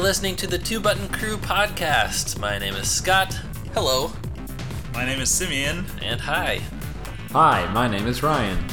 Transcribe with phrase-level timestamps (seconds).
[0.00, 2.38] listening to the Two Button Crew podcast.
[2.38, 3.34] My name is Scott.
[3.74, 4.10] Hello.
[4.94, 5.84] My name is Simeon.
[6.00, 6.62] And hi.
[7.32, 8.64] Hi, my name is Ryan.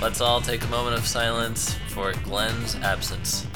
[0.00, 3.46] Let's all take a moment of silence for Glenn's absence.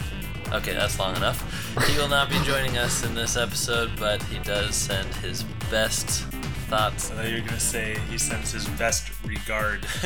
[0.53, 1.41] Okay, that's long enough.
[1.89, 6.25] He will not be joining us in this episode, but he does send his best
[6.69, 7.11] thoughts.
[7.11, 9.86] I thought you were going to say he sends his best regard.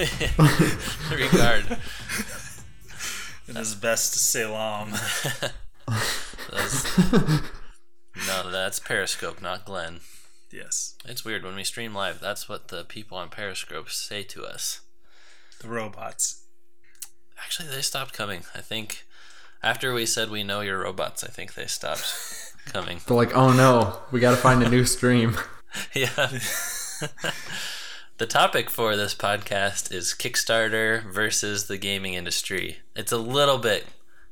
[1.10, 1.64] regard.
[3.48, 4.92] and his best salam.
[6.50, 6.98] That's,
[8.26, 10.00] no, that's Periscope, not Glenn.
[10.50, 10.94] Yes.
[11.04, 12.20] It's weird when we stream live.
[12.20, 14.80] That's what the people on Periscope say to us.
[15.60, 16.44] The robots.
[17.42, 18.42] Actually, they stopped coming.
[18.54, 19.04] I think
[19.62, 23.00] after we said we know you're robots, I think they stopped coming.
[23.06, 25.36] They're like, oh no, we got to find a new stream.
[25.94, 26.30] yeah.
[28.18, 32.78] the topic for this podcast is Kickstarter versus the gaming industry.
[32.96, 33.86] It's a little bit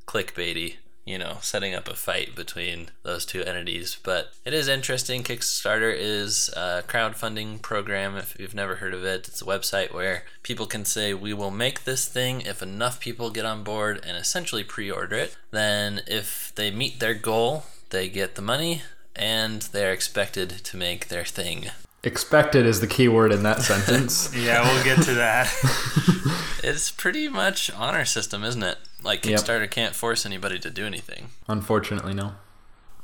[0.06, 0.76] clickbaity
[1.06, 3.96] you know, setting up a fight between those two entities.
[4.02, 5.22] But it is interesting.
[5.22, 8.16] Kickstarter is a crowdfunding program.
[8.16, 11.52] If you've never heard of it, it's a website where people can say, We will
[11.52, 15.36] make this thing if enough people get on board and essentially pre order it.
[15.52, 18.82] Then, if they meet their goal, they get the money
[19.14, 21.70] and they're expected to make their thing.
[22.06, 24.32] Expected is the key word in that sentence.
[24.36, 25.52] yeah, we'll get to that.
[26.62, 28.78] it's pretty much honor system, isn't it?
[29.02, 29.70] Like Kickstarter yep.
[29.72, 31.30] can't force anybody to do anything.
[31.48, 32.34] Unfortunately, no.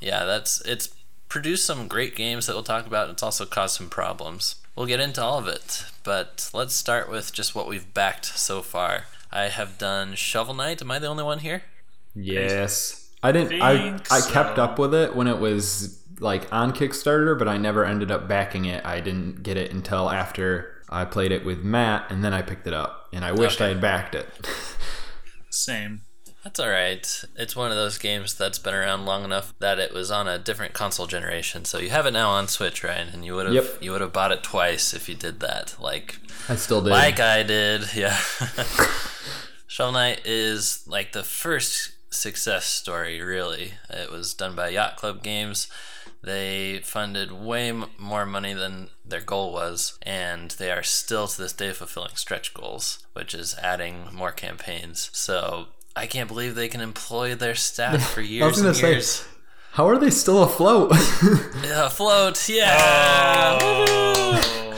[0.00, 0.94] Yeah, that's it's
[1.28, 3.10] produced some great games that we'll talk about.
[3.10, 4.54] It's also caused some problems.
[4.76, 8.62] We'll get into all of it, but let's start with just what we've backed so
[8.62, 9.06] far.
[9.32, 10.80] I have done Shovel Knight.
[10.80, 11.64] Am I the only one here?
[12.14, 13.10] Yes.
[13.20, 17.48] I didn't I I kept up with it when it was like on Kickstarter, but
[17.48, 18.84] I never ended up backing it.
[18.84, 22.66] I didn't get it until after I played it with Matt and then I picked
[22.66, 23.66] it up and I wished okay.
[23.66, 24.28] I had backed it.
[25.50, 26.02] Same.
[26.44, 27.24] That's all right.
[27.36, 30.38] It's one of those games that's been around long enough that it was on a
[30.38, 31.64] different console generation.
[31.64, 33.06] So you have it now on Switch, right?
[33.12, 33.78] And you would have yep.
[33.80, 35.76] you would have bought it twice if you did that.
[35.78, 36.18] Like
[36.48, 36.90] I still did.
[36.90, 37.82] Like I did.
[37.94, 38.18] Yeah.
[39.68, 43.74] Shovel Knight is like the first success story, really.
[43.88, 45.68] It was done by Yacht Club Games.
[46.22, 51.42] They funded way m- more money than their goal was, and they are still to
[51.42, 55.10] this day fulfilling stretch goals, which is adding more campaigns.
[55.12, 55.66] So
[55.96, 59.08] I can't believe they can employ their staff for years and years.
[59.08, 59.26] Say,
[59.72, 60.92] how are they still afloat?
[61.64, 63.58] yeah, afloat, yeah.
[63.60, 64.74] Oh.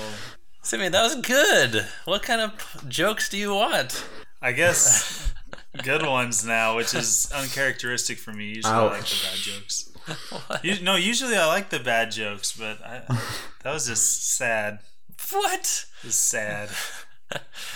[0.63, 1.87] Simeon, that was good.
[2.07, 4.07] What kind of jokes do you want?
[4.41, 5.35] I guess
[5.83, 8.47] good ones now, which is uncharacteristic for me.
[8.47, 8.93] Usually Ouch.
[8.93, 9.91] I like the bad jokes.
[10.63, 13.03] You, no, usually I like the bad jokes, but I,
[13.63, 14.81] that was just sad.
[15.31, 15.87] What?
[16.05, 16.71] Was sad.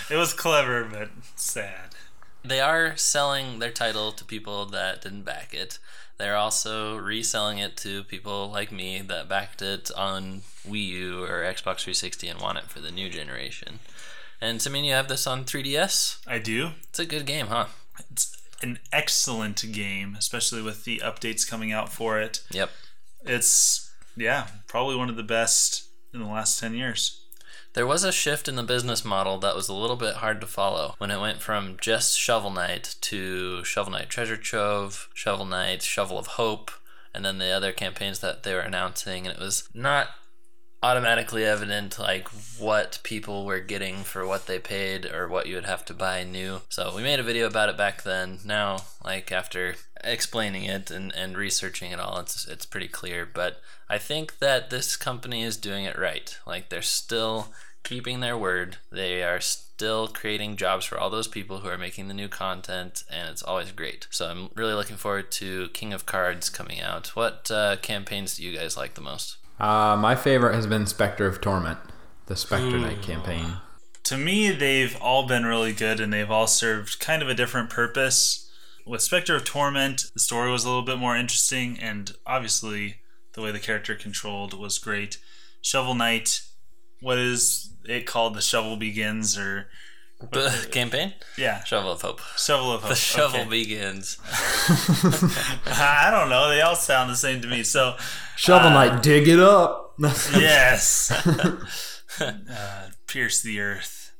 [0.09, 1.95] it was clever, but sad.
[2.43, 5.79] They are selling their title to people that didn't back it.
[6.17, 11.43] They're also reselling it to people like me that backed it on Wii U or
[11.43, 13.79] Xbox 360 and want it for the new generation.
[14.41, 16.19] And Simeon, you have this on 3DS?
[16.27, 16.71] I do.
[16.89, 17.67] It's a good game, huh?
[18.11, 22.41] It's an excellent game, especially with the updates coming out for it.
[22.51, 22.69] Yep.
[23.25, 27.21] It's yeah, probably one of the best in the last 10 years.
[27.73, 30.47] There was a shift in the business model that was a little bit hard to
[30.47, 35.83] follow when it went from just Shovel Knight to Shovel Knight Treasure Trove, Shovel Knight,
[35.83, 36.71] Shovel of Hope,
[37.13, 39.27] and then the other campaigns that they were announcing.
[39.27, 40.09] And it was not
[40.81, 45.65] automatically evident like what people were getting for what they paid or what you would
[45.65, 46.61] have to buy new.
[46.69, 48.39] So we made a video about it back then.
[48.45, 53.25] Now, like after explaining it and, and researching it all, it's it's pretty clear.
[53.25, 56.37] But I think that this company is doing it right.
[56.47, 57.49] Like they're still
[57.83, 58.77] keeping their word.
[58.91, 63.03] They are still creating jobs for all those people who are making the new content,
[63.09, 64.07] and it's always great.
[64.11, 67.15] So I'm really looking forward to King of Cards coming out.
[67.15, 69.37] What uh, campaigns do you guys like the most?
[69.59, 71.79] Uh, my favorite has been Spectre of Torment,
[72.27, 72.81] the Spectre Ooh.
[72.81, 73.57] Knight campaign.
[74.05, 77.69] To me, they've all been really good and they've all served kind of a different
[77.69, 78.49] purpose.
[78.85, 83.01] With Spectre of Torment, the story was a little bit more interesting, and obviously,
[83.33, 85.19] the way the character controlled was great.
[85.61, 86.41] Shovel Knight,
[87.01, 88.33] what is it called?
[88.33, 89.67] The Shovel Begins, or
[90.71, 91.13] campaign?
[91.37, 91.63] Yeah.
[91.63, 92.19] Shovel of Hope.
[92.37, 92.89] Shovel of Hope.
[92.89, 93.49] The shovel okay.
[93.49, 94.17] begins.
[95.65, 96.49] I don't know.
[96.49, 97.63] They all sound the same to me.
[97.63, 97.95] So
[98.35, 99.95] Shovel uh, dig it up.
[99.99, 101.11] yes.
[102.19, 104.13] uh, pierce the earth,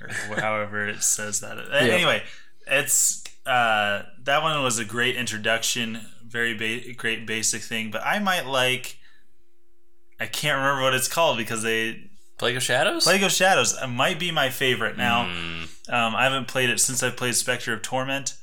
[0.00, 1.58] or however it says that.
[1.72, 2.22] Anyway,
[2.66, 6.00] it's uh, that one was a great introduction.
[6.24, 8.98] Very ba- great basic thing, but I might like.
[10.20, 13.04] I can't remember what it's called because they Plague of Shadows?
[13.04, 15.24] Plague of Shadows might be my favorite now.
[15.26, 15.92] Mm.
[15.92, 18.36] Um, I haven't played it since I played Spectre of Torment,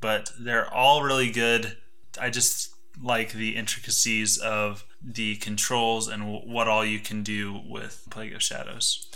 [0.00, 1.76] but they're all really good.
[2.20, 7.60] I just like the intricacies of the controls and w- what all you can do
[7.68, 9.08] with Plague of Shadows.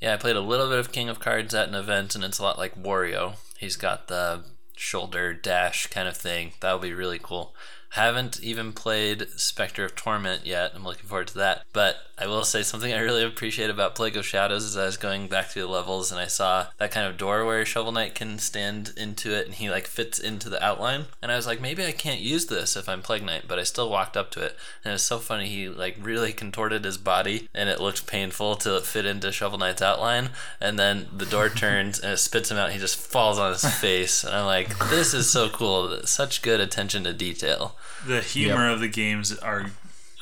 [0.00, 2.38] Yeah, I played a little bit of King of Cards at an event, and it's
[2.38, 3.34] a lot like Wario.
[3.58, 4.44] He's got the
[4.76, 6.52] shoulder dash kind of thing.
[6.60, 7.54] That would be really cool.
[7.90, 10.72] Haven't even played Spectre of Torment yet.
[10.74, 11.64] I'm looking forward to that.
[11.72, 14.96] But I will say something I really appreciate about Plague of Shadows is I was
[14.96, 18.14] going back through the levels and I saw that kind of door where Shovel Knight
[18.14, 21.06] can stand into it and he like fits into the outline.
[21.22, 23.62] And I was like, maybe I can't use this if I'm Plague Knight, but I
[23.62, 24.56] still walked up to it.
[24.84, 25.48] And it was so funny.
[25.48, 29.58] He like really contorted his body and it looked painful till it fit into Shovel
[29.58, 30.30] Knight's outline.
[30.60, 32.66] And then the door turns and it spits him out.
[32.66, 34.24] And he just falls on his face.
[34.24, 36.04] And I'm like, this is so cool.
[36.04, 37.76] Such good attention to detail.
[38.06, 38.74] The humor yep.
[38.74, 39.66] of the games are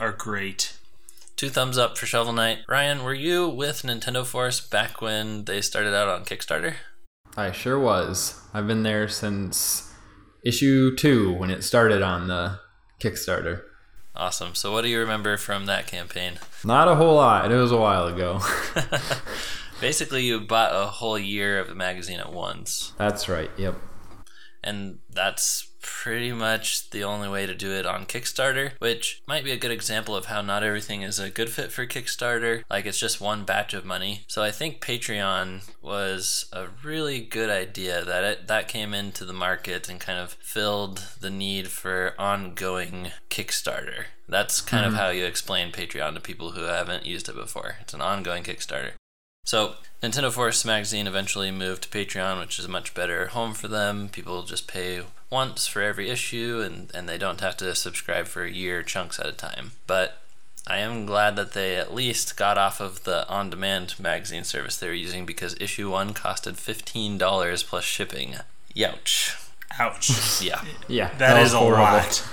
[0.00, 0.76] are great.
[1.37, 2.61] Two thumbs up for Shovel Knight.
[2.67, 6.75] Ryan, were you with Nintendo Force back when they started out on Kickstarter?
[7.37, 8.41] I sure was.
[8.55, 9.93] I've been there since
[10.43, 12.61] issue two when it started on the
[13.00, 13.62] Kickstarter.
[14.14, 14.55] Awesome.
[14.55, 16.38] So, what do you remember from that campaign?
[16.64, 17.53] Not a whole lot.
[17.53, 18.41] It was a while ago.
[19.81, 22.93] Basically, you bought a whole year of the magazine at once.
[22.97, 23.50] That's right.
[23.58, 23.75] Yep.
[24.64, 29.53] And that's pretty much the only way to do it on Kickstarter, which might be
[29.53, 32.65] a good example of how not everything is a good fit for Kickstarter.
[32.69, 34.23] Like it's just one batch of money.
[34.27, 39.33] So I think Patreon was a really good idea that it that came into the
[39.33, 44.06] market and kind of filled the need for ongoing Kickstarter.
[44.29, 44.94] That's kind mm-hmm.
[44.94, 47.77] of how you explain Patreon to people who haven't used it before.
[47.81, 48.93] It's an ongoing Kickstarter.
[49.44, 53.69] So Nintendo Force magazine eventually moved to Patreon, which is a much better home for
[53.69, 54.09] them.
[54.09, 58.44] People just pay once for every issue and, and they don't have to subscribe for
[58.44, 59.73] a year chunks at a time.
[59.87, 60.19] But
[60.67, 64.76] I am glad that they at least got off of the on demand magazine service
[64.76, 68.37] they were using because issue one costed $15 plus shipping.
[68.75, 69.50] Youch.
[69.78, 70.43] Ouch.
[70.43, 70.62] Yeah.
[70.88, 71.08] Yeah.
[71.11, 72.26] that, that is a lot.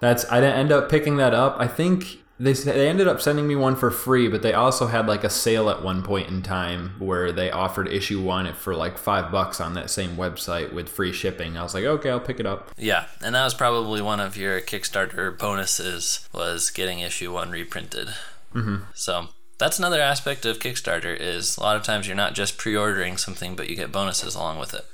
[0.00, 1.56] That's I didn't end up picking that up.
[1.58, 5.06] I think they they ended up sending me one for free, but they also had
[5.06, 8.96] like a sale at one point in time where they offered issue one for like
[8.96, 11.56] five bucks on that same website with free shipping.
[11.56, 12.70] I was like, okay, I'll pick it up.
[12.76, 18.08] Yeah, and that was probably one of your Kickstarter bonuses was getting issue one reprinted.
[18.54, 18.84] Mm-hmm.
[18.94, 23.16] So that's another aspect of Kickstarter is a lot of times you're not just pre-ordering
[23.16, 24.86] something, but you get bonuses along with it.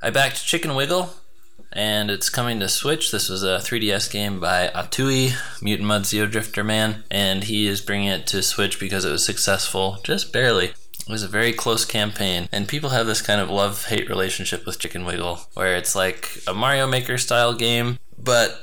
[0.00, 1.10] I backed Chicken Wiggle
[1.74, 3.10] and it's coming to Switch.
[3.10, 8.08] This was a 3DS game by Atooi, Mutant Mudds Xeodrifter Man, and he is bringing
[8.08, 10.66] it to Switch because it was successful, just barely.
[10.66, 14.64] It was a very close campaign, and people have this kind of love hate relationship
[14.64, 18.58] with Chicken Wiggle, where it's like a Mario Maker style game, but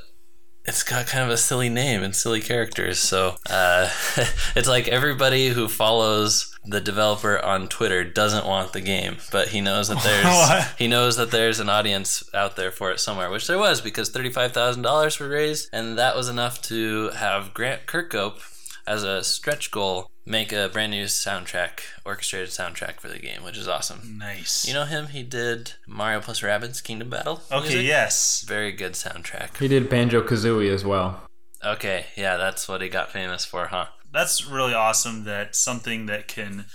[0.66, 3.00] it's got kind of a silly name and silly characters.
[3.00, 3.90] So uh,
[4.56, 9.62] it's like everybody who follows the developer on Twitter doesn't want the game, but he
[9.62, 13.48] knows that there's he knows that there's an audience out there for it somewhere, which
[13.48, 17.54] there was because thirty five thousand dollars were raised, and that was enough to have
[17.54, 18.40] Grant Kirkhope
[18.88, 23.58] as a stretch goal make a brand new soundtrack, orchestrated soundtrack for the game, which
[23.58, 24.18] is awesome.
[24.18, 24.68] Nice.
[24.68, 25.08] You know him?
[25.08, 27.42] He did Mario plus Rabbids Kingdom Battle.
[27.52, 27.86] Okay, music?
[27.86, 28.44] yes.
[28.48, 29.58] Very good soundtrack.
[29.58, 31.22] He did Banjo Kazooie as well.
[31.64, 33.88] Okay, yeah, that's what he got famous for, huh?
[34.12, 36.66] That's really awesome that something that can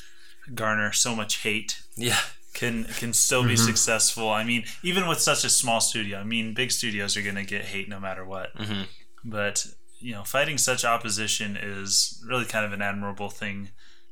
[0.55, 1.83] garner so much hate.
[1.97, 2.21] Yeah.
[2.55, 3.67] Can can still be mm-hmm.
[3.67, 4.31] successful.
[4.31, 6.19] I mean, even with such a small studio.
[6.19, 8.57] I mean, big studios are going to get hate no matter what.
[8.57, 8.83] Mm-hmm.
[9.25, 9.67] But
[10.07, 13.71] you know, fighting such opposition is really kind of an admirable thing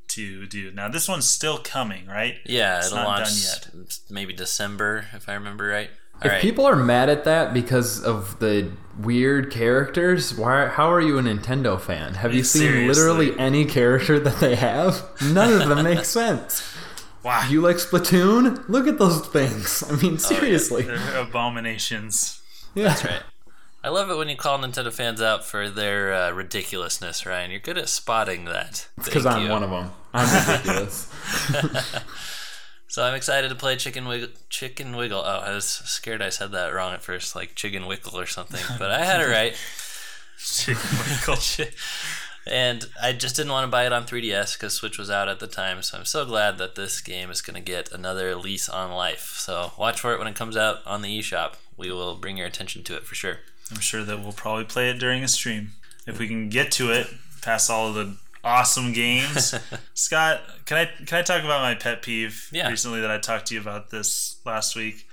[0.09, 0.73] to do.
[0.73, 2.35] Now, this one's still coming, right?
[2.45, 3.31] Yeah, it's it'll launch
[4.11, 5.91] maybe December, if I remember right.
[6.17, 6.43] All if right.
[6.43, 10.67] people are mad at that because of the weird characters, why?
[10.67, 12.15] How are you a Nintendo fan?
[12.15, 12.89] Have you seen Seriously.
[12.89, 15.01] literally any character that they have?
[15.23, 16.77] None of them make sense.
[17.23, 17.47] Wow.
[17.49, 18.69] You like Splatoon?
[18.69, 19.85] Look at those things.
[19.89, 20.87] I mean, seriously.
[20.89, 21.11] Oh, yeah.
[21.13, 22.43] They're abominations.
[22.75, 22.89] Yeah.
[22.89, 23.23] That's right.
[23.85, 27.51] I love it when you call Nintendo fans out for their uh, ridiculousness, Ryan.
[27.51, 28.89] You're good at spotting that.
[28.97, 29.93] because I'm one of them.
[30.15, 31.13] I'm ridiculous.
[32.89, 34.31] so I'm excited to play Chicken Wiggle.
[34.49, 35.21] Chicken Wiggle.
[35.21, 38.63] Oh, I was scared I said that wrong at first, like Chicken Wickle or something,
[38.79, 39.55] but I had it right.
[40.39, 40.99] Chicken
[41.29, 41.67] Wiggle.
[42.47, 45.41] and I just didn't want to buy it on 3DS because Switch was out at
[45.41, 45.83] the time.
[45.83, 49.35] So I'm so glad that this game is going to get another lease on life.
[49.37, 51.57] So watch for it when it comes out on the eShop.
[51.77, 53.41] We will bring your attention to it for sure.
[53.71, 55.71] I'm sure that we'll probably play it during a stream
[56.07, 57.07] if we can get to it
[57.43, 59.55] past all of the awesome games.
[59.95, 62.69] Scott, can I can I talk about my pet peeve yeah.
[62.69, 65.07] recently that I talked to you about this last week?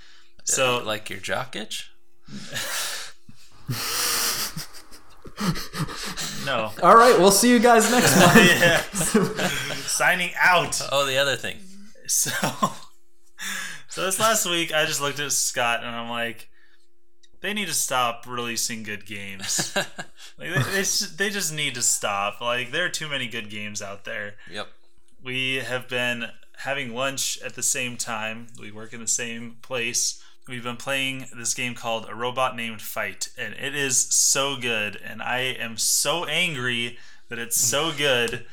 [0.44, 1.90] So uh, like your jock itch?
[6.44, 6.72] no.
[6.82, 8.36] All right, we'll see you guys next month.
[8.36, 8.82] yeah.
[9.86, 10.80] Signing out.
[10.90, 11.56] Oh, the other thing.
[12.06, 12.30] So
[13.88, 16.48] So this last week I just looked at Scott and I'm like
[17.42, 19.72] they need to stop releasing good games.
[20.38, 20.84] like they, they,
[21.16, 22.40] they just need to stop.
[22.40, 24.36] Like there are too many good games out there.
[24.50, 24.68] Yep.
[25.22, 26.26] We have been
[26.58, 28.46] having lunch at the same time.
[28.58, 30.22] We work in the same place.
[30.48, 35.00] We've been playing this game called A Robot Named Fight, and it is so good.
[35.04, 38.46] And I am so angry that it's so good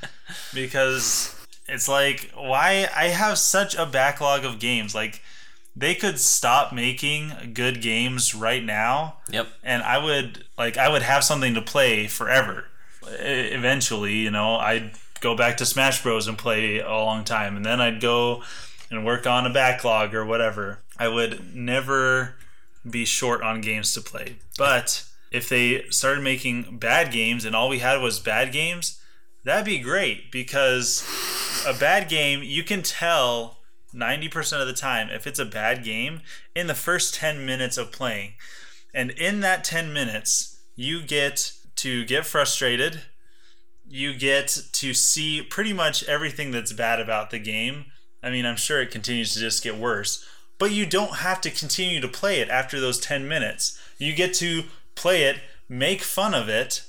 [0.54, 1.36] because
[1.68, 2.90] it's like, why?
[2.96, 4.94] I have such a backlog of games.
[4.94, 5.22] Like,
[5.80, 9.18] they could stop making good games right now.
[9.32, 9.48] Yep.
[9.64, 12.66] And I would like I would have something to play forever.
[13.08, 17.66] Eventually, you know, I'd go back to Smash Bros and play a long time and
[17.66, 18.44] then I'd go
[18.92, 20.80] and work on a backlog or whatever.
[20.98, 22.36] I would never
[22.90, 24.36] be short on games to play.
[24.58, 29.00] But if they started making bad games and all we had was bad games,
[29.46, 31.08] that'd be great because
[31.66, 33.59] a bad game you can tell
[33.94, 36.22] 90% of the time, if it's a bad game,
[36.56, 38.34] in the first 10 minutes of playing.
[38.94, 43.02] And in that 10 minutes, you get to get frustrated.
[43.88, 47.86] You get to see pretty much everything that's bad about the game.
[48.22, 50.26] I mean, I'm sure it continues to just get worse,
[50.58, 53.80] but you don't have to continue to play it after those 10 minutes.
[53.98, 54.64] You get to
[54.96, 56.84] play it, make fun of it,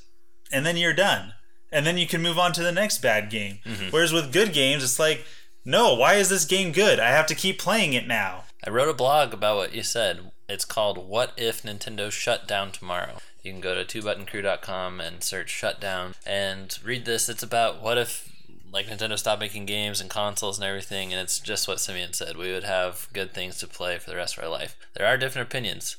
[0.52, 1.34] and then you're done.
[1.72, 3.60] And then you can move on to the next bad game.
[3.64, 3.90] Mm-hmm.
[3.90, 5.24] Whereas with good games, it's like,
[5.64, 6.98] no, why is this game good?
[6.98, 8.44] I have to keep playing it now.
[8.64, 10.32] I wrote a blog about what you said.
[10.48, 13.18] It's called What If Nintendo Shut Down Tomorrow.
[13.42, 17.28] You can go to twobuttoncrew.com and search shutdown and read this.
[17.28, 18.30] It's about what if
[18.72, 22.36] like Nintendo stopped making games and consoles and everything, and it's just what Simeon said.
[22.36, 24.76] We would have good things to play for the rest of our life.
[24.94, 25.96] There are different opinions.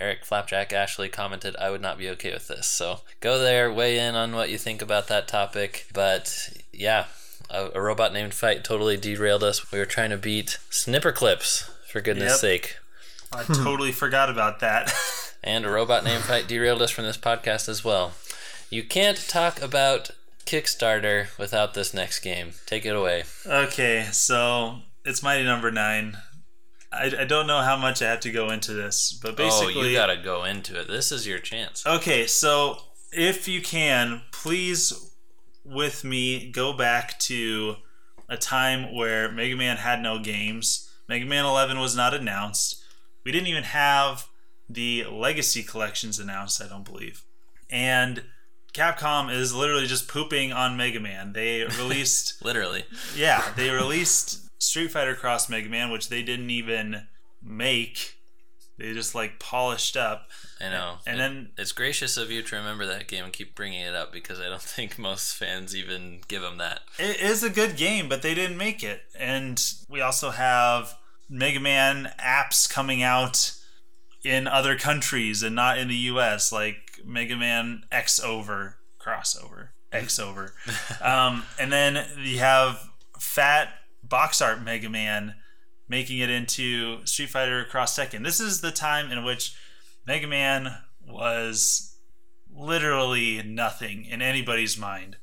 [0.00, 2.68] Eric Flapjack Ashley commented, I would not be okay with this.
[2.68, 5.86] So go there, weigh in on what you think about that topic.
[5.92, 7.06] But yeah,
[7.50, 9.70] a, a, robot named Fight totally derailed us.
[9.72, 12.38] We were trying to beat Snipperclips, for goodness yep.
[12.38, 12.76] sake.
[13.32, 14.92] I totally forgot about that.
[15.44, 18.12] and a robot named Fight derailed us from this podcast as well.
[18.70, 20.10] You can't talk about
[20.44, 22.52] Kickstarter without this next game.
[22.66, 23.24] Take it away.
[23.46, 26.18] Okay, so it's Mighty Number Nine.
[26.92, 29.82] I, I don't know how much I have to go into this, but basically, oh,
[29.82, 30.88] you gotta go into it.
[30.88, 31.86] This is your chance.
[31.86, 32.78] Okay, so
[33.12, 35.07] if you can, please
[35.68, 37.76] with me go back to
[38.28, 40.90] a time where Mega Man had no games.
[41.08, 42.82] Mega Man 11 was not announced.
[43.24, 44.28] We didn't even have
[44.68, 47.22] the Legacy collections announced, I don't believe.
[47.70, 48.24] And
[48.74, 51.32] Capcom is literally just pooping on Mega Man.
[51.32, 52.84] They released literally.
[53.16, 57.06] Yeah, they released Street Fighter Cross Mega Man, which they didn't even
[57.42, 58.16] make.
[58.78, 60.28] They just like polished up.
[60.60, 60.96] I know.
[61.06, 63.94] And it, then it's gracious of you to remember that game and keep bringing it
[63.94, 66.80] up because I don't think most fans even give them that.
[66.98, 69.02] It is a good game, but they didn't make it.
[69.18, 70.96] And we also have
[71.28, 73.52] Mega Man apps coming out
[74.24, 79.68] in other countries and not in the US, like Mega Man X Over crossover.
[79.92, 80.52] X Over.
[81.00, 82.88] um, and then you have
[83.18, 83.70] Fat
[84.02, 85.34] Box Art Mega Man
[85.88, 88.22] making it into Street Fighter Cross Tekken.
[88.24, 89.54] This is the time in which
[90.08, 90.74] Mega Man
[91.06, 91.94] was
[92.50, 95.18] literally nothing in anybody's mind,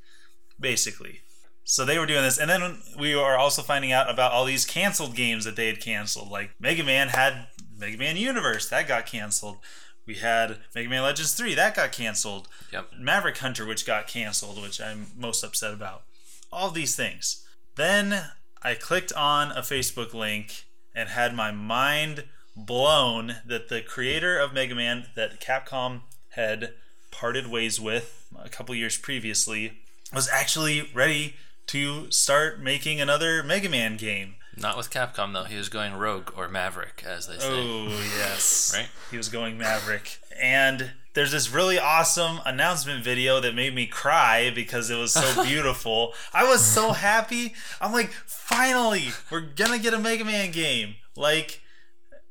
[0.60, 1.22] basically.
[1.64, 4.64] So they were doing this, and then we are also finding out about all these
[4.64, 6.30] canceled games that they had canceled.
[6.30, 9.58] Like Mega Man had Mega Man Universe that got canceled.
[10.06, 12.46] We had Mega Man Legends 3 that got canceled.
[12.72, 12.90] Yep.
[12.96, 16.04] Maverick Hunter which got canceled, which I'm most upset about.
[16.52, 17.44] All these things.
[17.74, 18.30] Then
[18.62, 24.52] I clicked on a Facebook link and had my mind blown that the creator of
[24.52, 26.72] Mega Man that Capcom had
[27.10, 29.78] parted ways with a couple years previously
[30.12, 31.34] was actually ready
[31.66, 34.36] to start making another Mega Man game.
[34.56, 35.44] Not with Capcom though.
[35.44, 37.48] He was going Rogue or Maverick, as they say.
[37.50, 38.88] Oh yes, right.
[39.10, 44.50] He was going Maverick, and there's this really awesome announcement video that made me cry
[44.54, 46.14] because it was so beautiful.
[46.32, 47.54] I was so happy.
[47.82, 50.94] I'm like, finally, we're gonna get a Mega Man game.
[51.16, 51.60] Like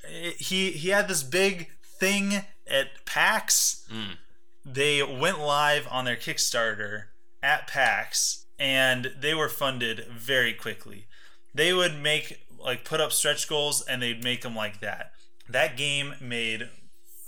[0.07, 1.69] he he had this big
[1.99, 3.85] thing at PAX.
[3.91, 4.17] Mm.
[4.65, 7.05] They went live on their Kickstarter
[7.43, 11.07] at PAX, and they were funded very quickly.
[11.53, 15.11] They would make like put up stretch goals, and they'd make them like that.
[15.47, 16.69] That game made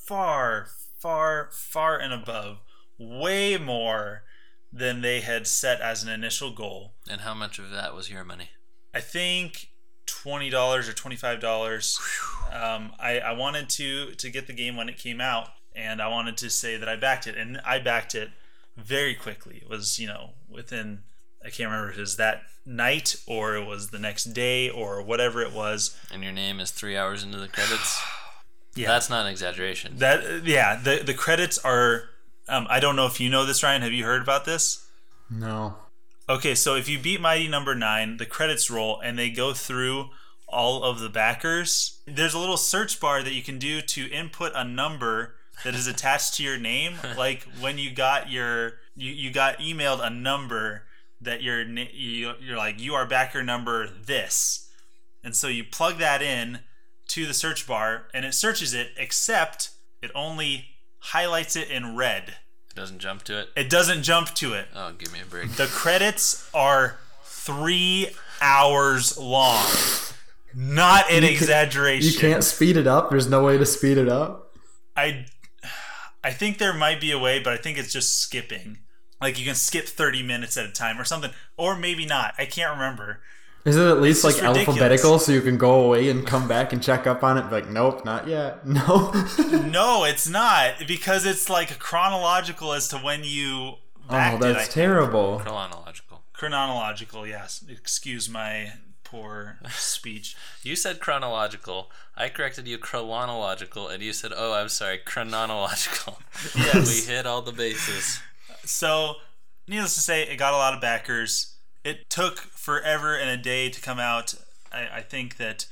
[0.05, 0.67] far,
[0.99, 2.61] far, far and above,
[2.97, 4.23] way more
[4.71, 6.93] than they had set as an initial goal.
[7.09, 8.49] And how much of that was your money?
[8.93, 9.69] I think
[10.27, 11.99] twenty dollars or twenty five dollars.
[12.51, 16.07] Um, I, I wanted to to get the game when it came out, and I
[16.07, 18.29] wanted to say that I backed it, and I backed it
[18.75, 19.59] very quickly.
[19.61, 21.03] It was you know within
[21.45, 25.01] I can't remember if it was that night or it was the next day or
[25.01, 25.97] whatever it was.
[26.11, 27.99] And your name is three hours into the credits.
[28.75, 29.97] Yeah, that's not an exaggeration.
[29.97, 32.09] That yeah, the the credits are.
[32.47, 33.81] Um, I don't know if you know this, Ryan.
[33.81, 34.87] Have you heard about this?
[35.31, 35.77] No.
[36.29, 37.85] Okay, so if you beat Mighty Number no.
[37.85, 40.09] Nine, the credits roll and they go through
[40.47, 41.99] all of the backers.
[42.05, 45.87] There's a little search bar that you can do to input a number that is
[45.87, 46.95] attached to your name.
[47.17, 50.83] like when you got your you, you got emailed a number
[51.21, 54.69] that you're you, you're like you are backer number this,
[55.23, 56.59] and so you plug that in
[57.09, 60.65] to the search bar and it searches it, except it only
[60.99, 62.35] highlights it in red.
[62.77, 63.49] It doesn't jump to it.
[63.55, 64.67] It doesn't jump to it.
[64.75, 65.51] Oh, give me a break.
[65.53, 69.65] The credits are three hours long.
[70.53, 72.13] Not an you exaggeration.
[72.13, 73.09] you can't speed it up.
[73.09, 74.55] There's no way to speed it up.
[74.95, 75.25] I,
[76.23, 78.77] I think there might be a way, but I think it's just skipping.
[79.19, 82.35] Like you can skip 30 minutes at a time or something, or maybe not.
[82.37, 83.21] I can't remember.
[83.67, 86.71] Is it at least it's like alphabetical so you can go away and come back
[86.71, 87.51] and check up on it?
[87.51, 88.65] Like, nope, not yet.
[88.65, 89.11] No.
[89.65, 93.73] no, it's not because it's like chronological as to when you.
[94.09, 95.39] Oh, that's it, terrible.
[95.39, 96.21] Chronological.
[96.31, 97.61] Chronological, yes.
[97.67, 100.37] Excuse my poor speech.
[100.63, 101.91] you said chronological.
[102.15, 106.19] I corrected you chronological, and you said, "Oh, I'm sorry, chronological."
[106.55, 108.21] Yes, we hit all the bases.
[108.63, 109.15] So,
[109.67, 111.56] needless to say, it got a lot of backers.
[111.87, 114.35] It took forever and a day to come out.
[114.73, 115.67] I, I think that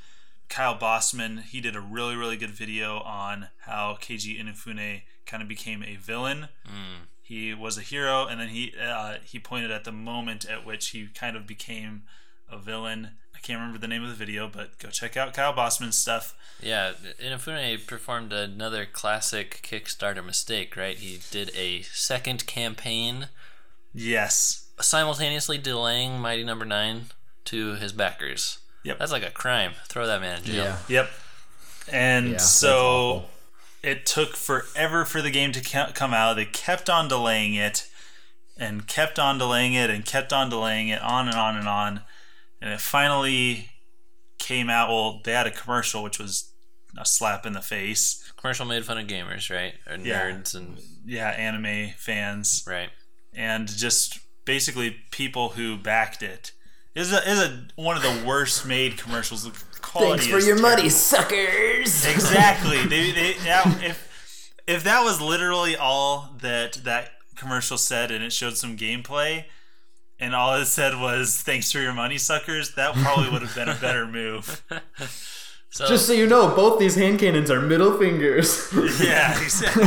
[0.48, 5.50] Kyle Bosman he did a really really good video on how Keiji Inafune kind of
[5.50, 6.48] became a villain.
[6.66, 7.08] Mm.
[7.22, 10.92] He was a hero, and then he uh, he pointed at the moment at which
[10.92, 12.04] he kind of became
[12.50, 13.10] a villain.
[13.36, 16.34] I can't remember the name of the video, but go check out Kyle Bosman's stuff.
[16.62, 20.96] Yeah, Inafune performed another classic Kickstarter mistake, right?
[20.96, 23.28] He did a second campaign.
[23.94, 24.65] Yes.
[24.80, 26.76] Simultaneously delaying Mighty Number no.
[26.76, 27.02] Nine
[27.46, 28.60] to his backers.
[28.84, 29.00] Yep.
[29.00, 29.74] That's like a crime.
[29.88, 30.64] Throw that man in jail.
[30.64, 30.78] Yeah.
[30.88, 31.10] Yep.
[31.92, 33.26] And yeah, so
[33.84, 36.36] it took forever for the game to come out.
[36.36, 37.88] They kept on delaying it
[38.58, 42.02] and kept on delaying it and kept on delaying it on and on and on
[42.62, 43.70] and it finally
[44.40, 44.90] came out.
[44.90, 46.52] Well, they had a commercial which was
[46.98, 48.24] a slap in the face.
[48.38, 49.76] Commercial made fun of gamers, right?
[49.88, 50.60] Or nerds yeah.
[50.60, 52.90] and yeah, anime fans, right?
[53.34, 56.52] And just basically people who backed it.
[56.94, 59.44] Is a is a one of the worst made commercials.
[59.44, 60.78] The quality Thanks for your terrible.
[60.78, 62.06] money, suckers.
[62.06, 62.78] Exactly.
[62.88, 68.32] they, they, now, if if that was literally all that that commercial said, and it
[68.32, 69.44] showed some gameplay,
[70.22, 73.68] and all it said was "Thanks for your money, suckers," that probably would have been
[73.70, 74.64] a better move.
[75.76, 78.72] So, Just so you know, both these hand cannons are middle fingers.
[79.04, 79.84] yeah, exactly.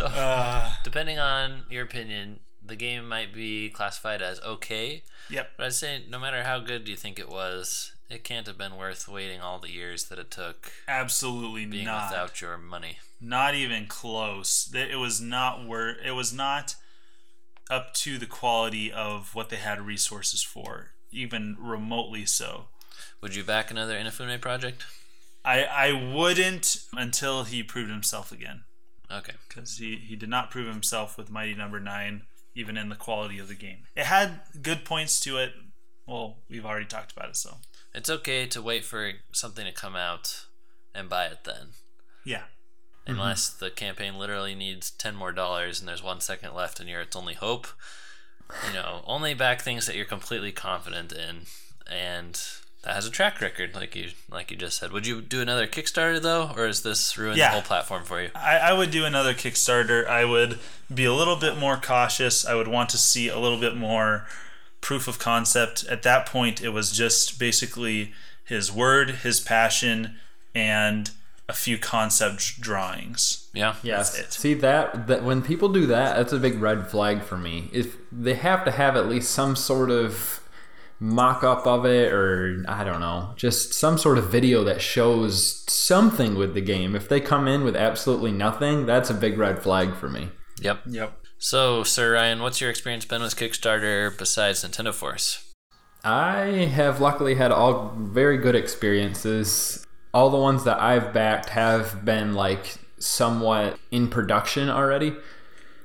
[0.00, 5.02] So, uh, depending on your opinion, the game might be classified as okay.
[5.30, 5.50] Yep.
[5.56, 8.76] But I'd say no matter how good you think it was, it can't have been
[8.76, 10.72] worth waiting all the years that it took.
[10.88, 12.10] Absolutely being not.
[12.10, 12.98] without your money.
[13.20, 14.70] Not even close.
[14.74, 15.98] It was not worth.
[16.04, 16.74] It was not
[17.70, 22.64] up to the quality of what they had resources for, even remotely so.
[23.20, 24.84] Would you back another Inafune project?
[25.44, 28.64] I I wouldn't until he proved himself again.
[29.12, 29.34] Okay.
[29.48, 31.90] Because he, he did not prove himself with Mighty Number no.
[31.90, 32.22] Nine,
[32.54, 33.84] even in the quality of the game.
[33.96, 35.52] It had good points to it.
[36.06, 37.56] Well, we've already talked about it, so
[37.94, 40.46] it's okay to wait for something to come out
[40.94, 41.68] and buy it then.
[42.24, 42.42] Yeah
[43.06, 43.64] unless mm-hmm.
[43.64, 47.16] the campaign literally needs 10 more dollars and there's one second left and you're its
[47.16, 47.66] only hope
[48.66, 51.42] you know only back things that you're completely confident in
[51.90, 52.40] and
[52.82, 55.66] that has a track record like you like you just said would you do another
[55.66, 57.48] kickstarter though or is this ruin yeah.
[57.48, 60.58] the whole platform for you I, I would do another kickstarter i would
[60.92, 64.26] be a little bit more cautious i would want to see a little bit more
[64.80, 68.12] proof of concept at that point it was just basically
[68.44, 70.16] his word his passion
[70.54, 71.10] and
[71.50, 73.48] a few concept drawings.
[73.52, 74.02] Yeah, yeah.
[74.02, 77.68] See that that when people do that, that's a big red flag for me.
[77.72, 80.39] If they have to have at least some sort of
[81.00, 85.64] mock up of it, or I don't know, just some sort of video that shows
[85.68, 86.94] something with the game.
[86.94, 90.28] If they come in with absolutely nothing, that's a big red flag for me.
[90.60, 90.82] Yep.
[90.86, 91.16] Yep.
[91.38, 95.52] So, Sir Ryan, what's your experience been with Kickstarter besides Nintendo Force?
[96.04, 102.04] I have luckily had all very good experiences all the ones that I've backed have
[102.04, 105.14] been like somewhat in production already.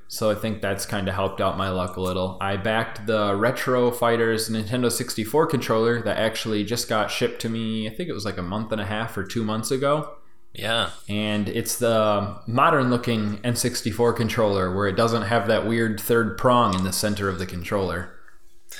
[0.07, 2.37] So I think that's kind of helped out my luck a little.
[2.39, 7.87] I backed the Retro Fighters Nintendo 64 controller that actually just got shipped to me,
[7.87, 10.15] I think it was like a month and a half or two months ago.
[10.53, 10.91] Yeah.
[11.09, 16.75] And it's the modern looking N64 controller where it doesn't have that weird third prong
[16.75, 18.13] in the center of the controller.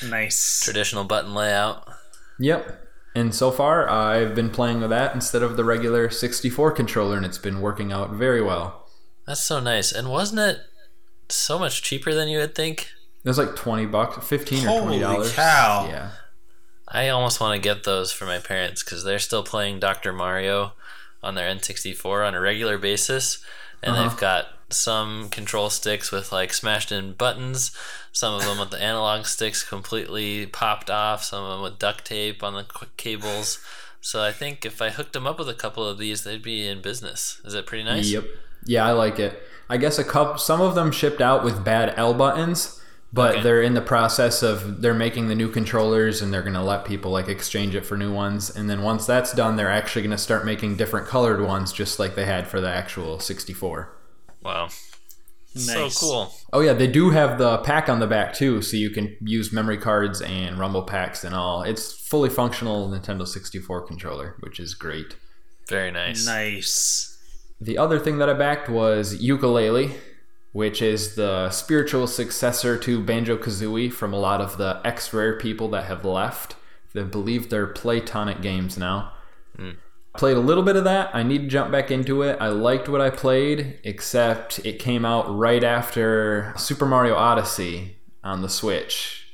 [0.07, 0.61] Nice.
[0.63, 1.88] Traditional button layout.
[2.39, 2.81] Yep.
[3.15, 7.25] And so far, I've been playing with that instead of the regular 64 controller, and
[7.25, 8.89] it's been working out very well.
[9.25, 9.91] That's so nice.
[9.91, 10.59] And wasn't it
[11.29, 12.89] so much cheaper than you would think?
[13.23, 15.33] It was like 20 bucks, 15 or 20 dollars.
[15.33, 15.88] cow.
[15.89, 16.11] Yeah.
[16.88, 20.13] I almost want to get those for my parents because they're still playing Dr.
[20.13, 20.73] Mario
[21.23, 23.43] on their N64 on a regular basis.
[23.81, 24.09] And Uh-huh.
[24.09, 27.71] they've got some control sticks with like smashed in buttons,
[28.11, 32.05] some of them with the analog sticks completely popped off, some of them with duct
[32.05, 32.65] tape on the
[32.97, 33.59] cables.
[34.01, 36.67] So I think if I hooked them up with a couple of these, they'd be
[36.67, 37.41] in business.
[37.43, 38.07] Is it pretty nice?
[38.09, 38.25] Yep.
[38.65, 39.41] Yeah, I like it.
[39.69, 42.80] I guess a couple some of them shipped out with bad L buttons,
[43.12, 43.43] but Okay.
[43.43, 46.86] they're in the process of they're making the new controllers and they're going to let
[46.86, 50.12] people like exchange it for new ones and then once that's done they're actually going
[50.12, 53.91] to start making different colored ones just like they had for the actual 64.
[54.43, 54.69] Wow.
[55.56, 55.65] Nice.
[55.65, 56.34] So cool.
[56.51, 59.54] Oh yeah, they do have the pack on the back too, so you can use
[59.54, 61.63] memory cards and rumble packs and all.
[61.63, 65.15] It's fully functional Nintendo 64 controller, which is great.
[65.69, 66.25] Very nice.
[66.25, 67.14] Nice.
[67.60, 69.96] The other thing that I backed was Yooka-Laylee,
[70.52, 75.38] which is the spiritual successor to Banjo Kazooie from a lot of the X Rare
[75.38, 76.56] people that have left.
[76.96, 79.13] I believe they're Playtonic games now.
[79.58, 79.72] Hmm.
[80.18, 81.13] Played a little bit of that.
[81.13, 82.38] I need to jump back into it.
[82.39, 88.41] I liked what I played, except it came out right after Super Mario Odyssey on
[88.41, 89.24] the Switch.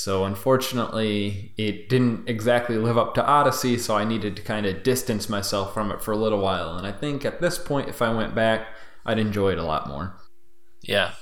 [0.00, 4.82] So unfortunately, it didn't exactly live up to Odyssey, so I needed to kind of
[4.82, 6.78] distance myself from it for a little while.
[6.78, 8.68] And I think at this point, if I went back,
[9.04, 10.16] I'd enjoy it a lot more.
[10.80, 11.12] Yeah,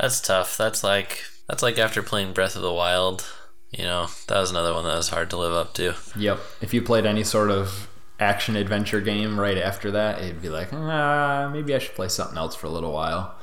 [0.00, 0.56] that's tough.
[0.56, 3.24] That's like that's like after playing Breath of the Wild.
[3.70, 5.94] You know, that was another one that was hard to live up to.
[6.16, 6.40] Yep.
[6.60, 10.72] If you played any sort of action adventure game right after that, it'd be like,
[10.72, 13.35] ah, maybe I should play something else for a little while.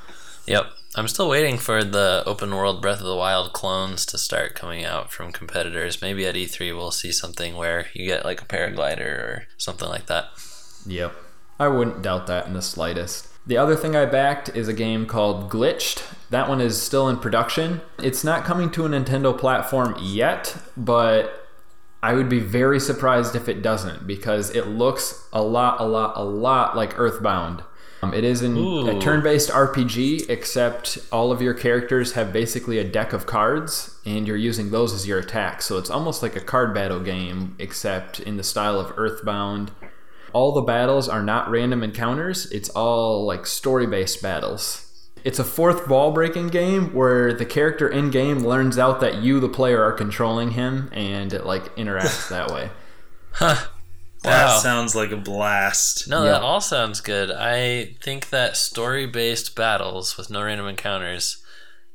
[0.46, 0.66] Yep.
[0.96, 4.84] I'm still waiting for the open world Breath of the Wild clones to start coming
[4.84, 6.00] out from competitors.
[6.00, 10.06] Maybe at E3 we'll see something where you get like a paraglider or something like
[10.06, 10.26] that.
[10.86, 11.14] Yep.
[11.58, 13.28] I wouldn't doubt that in the slightest.
[13.46, 16.02] The other thing I backed is a game called Glitched.
[16.30, 17.80] That one is still in production.
[18.02, 21.46] It's not coming to a Nintendo platform yet, but
[22.02, 26.14] I would be very surprised if it doesn't because it looks a lot, a lot,
[26.16, 27.62] a lot like Earthbound.
[28.04, 28.56] Um, it is an,
[28.88, 33.98] a turn based RPG, except all of your characters have basically a deck of cards,
[34.04, 35.64] and you're using those as your attacks.
[35.64, 39.70] So it's almost like a card battle game, except in the style of Earthbound.
[40.34, 42.50] All the battles are not random encounters.
[42.50, 44.80] It's all like story based battles.
[45.22, 49.40] It's a fourth ball breaking game where the character in game learns out that you
[49.40, 52.68] the player are controlling him and it like interacts that way
[54.24, 54.58] That Wow.
[54.58, 56.08] sounds like a blast.
[56.08, 56.32] No, Yeah.
[56.32, 57.30] that all sounds good.
[57.30, 61.36] I think that story based battles with no random encounters,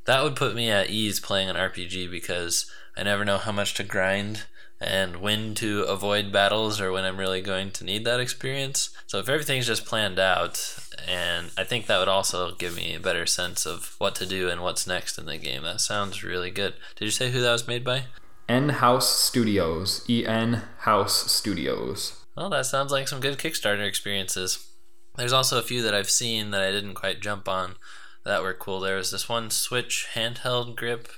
[0.05, 2.65] that would put me at ease playing an RPG because
[2.95, 4.43] I never know how much to grind
[4.79, 8.89] and when to avoid battles or when I'm really going to need that experience.
[9.07, 10.75] So if everything's just planned out,
[11.07, 14.49] and I think that would also give me a better sense of what to do
[14.49, 15.63] and what's next in the game.
[15.63, 16.75] That sounds really good.
[16.95, 18.05] Did you say who that was made by?
[18.49, 24.67] N house studios en house studios Well, that sounds like some good Kickstarter experiences.
[25.15, 27.75] There's also a few that I've seen that I didn't quite jump on
[28.23, 28.79] that were cool.
[28.79, 31.09] There was this one Switch handheld grip,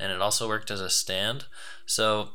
[0.00, 1.44] and it also worked as a stand.
[1.86, 2.30] So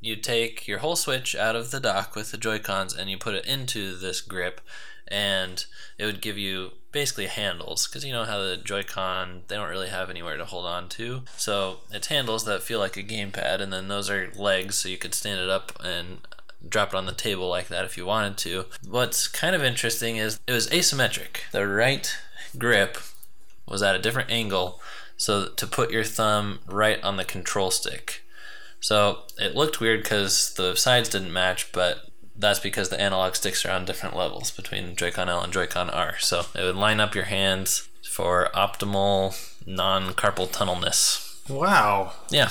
[0.00, 3.34] you take your whole Switch out of the dock with the Joy-Cons and you put
[3.34, 4.60] it into this grip,
[5.08, 5.64] and
[5.98, 9.88] it would give you basically handles because you know how the Joy-Con they don't really
[9.88, 11.22] have anywhere to hold on to.
[11.36, 14.96] So it's handles that feel like a gamepad, and then those are legs, so you
[14.96, 16.20] could stand it up and
[16.66, 18.64] drop it on the table like that if you wanted to.
[18.88, 21.50] What's kind of interesting is it was asymmetric.
[21.52, 22.16] The right
[22.56, 22.96] grip
[23.68, 24.80] was at a different angle,
[25.16, 28.22] so to put your thumb right on the control stick.
[28.80, 33.64] So it looked weird because the sides didn't match, but that's because the analog sticks
[33.64, 36.16] are on different levels between Joy-Con L and Joy-Con R.
[36.18, 39.34] So it would line up your hands for optimal
[39.66, 41.48] non-carpal tunnelness.
[41.48, 42.12] Wow.
[42.30, 42.50] Yeah,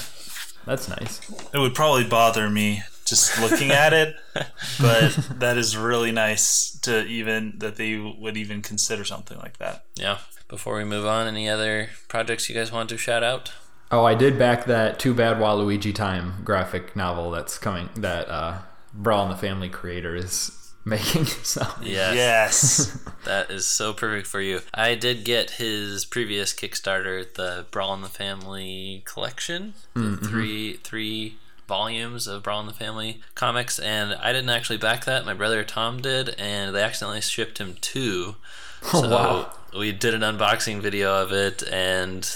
[0.65, 1.19] that's nice
[1.53, 4.15] It would probably bother me just looking at it,
[4.79, 9.85] but that is really nice to even that they would even consider something like that.
[9.95, 10.19] yeah.
[10.49, 13.51] Before we move on, any other projects you guys want to shout out?
[13.91, 18.57] oh i did back that too bad waluigi time graphic novel that's coming that uh
[18.93, 22.15] brawl in the family creator is making so Yes.
[22.15, 22.99] Yes.
[23.23, 24.59] That is so perfect for you.
[24.73, 30.25] I did get his previous Kickstarter, the Brawl in the Family collection, the mm-hmm.
[30.25, 31.37] three three
[31.69, 35.25] volumes of Brawl in the Family comics, and I didn't actually back that.
[35.25, 38.35] My brother Tom did, and they accidentally shipped him two.
[38.93, 39.53] Oh, so wow.
[39.79, 42.29] we did an unboxing video of it, and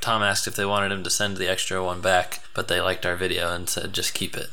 [0.00, 3.04] Tom asked if they wanted him to send the extra one back, but they liked
[3.04, 4.48] our video and said just keep it.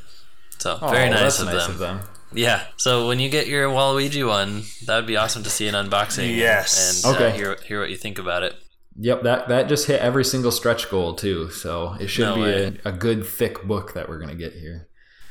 [0.59, 1.71] So very Oh, nice, that's of, nice them.
[1.71, 1.99] of them.
[2.33, 2.63] Yeah.
[2.77, 6.35] So when you get your Waluigi one, that would be awesome to see an unboxing.
[6.35, 7.03] Yes.
[7.03, 8.55] And uh, hear hear what you think about it.
[9.01, 11.49] Yep, that that just hit every single stretch goal too.
[11.49, 14.87] So it should No be a, a good thick book that we're gonna get here.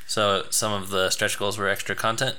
[0.07, 2.35] So some of the stretch goals were extra content.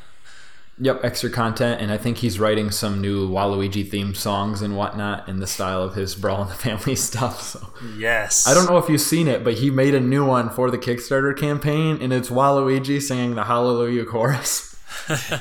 [0.82, 5.28] Yep, extra content, and I think he's writing some new Waluigi themed songs and whatnot
[5.28, 7.42] in the style of his Brawl in the Family stuff.
[7.42, 7.60] So
[7.98, 8.46] Yes.
[8.48, 10.78] I don't know if you've seen it, but he made a new one for the
[10.78, 14.68] Kickstarter campaign, and it's Waluigi singing the Hallelujah chorus.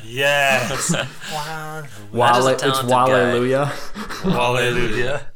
[0.04, 0.94] Yes.
[1.32, 1.84] wow.
[2.12, 3.08] Wale, it's talented guy.
[3.10, 3.66] Hallelujah.
[4.24, 5.28] Hallelujah.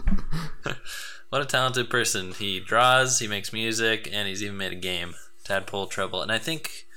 [1.29, 2.31] What a talented person.
[2.33, 5.13] He draws, he makes music, and he's even made a game,
[5.43, 6.21] Tadpole Trouble.
[6.21, 6.87] And I think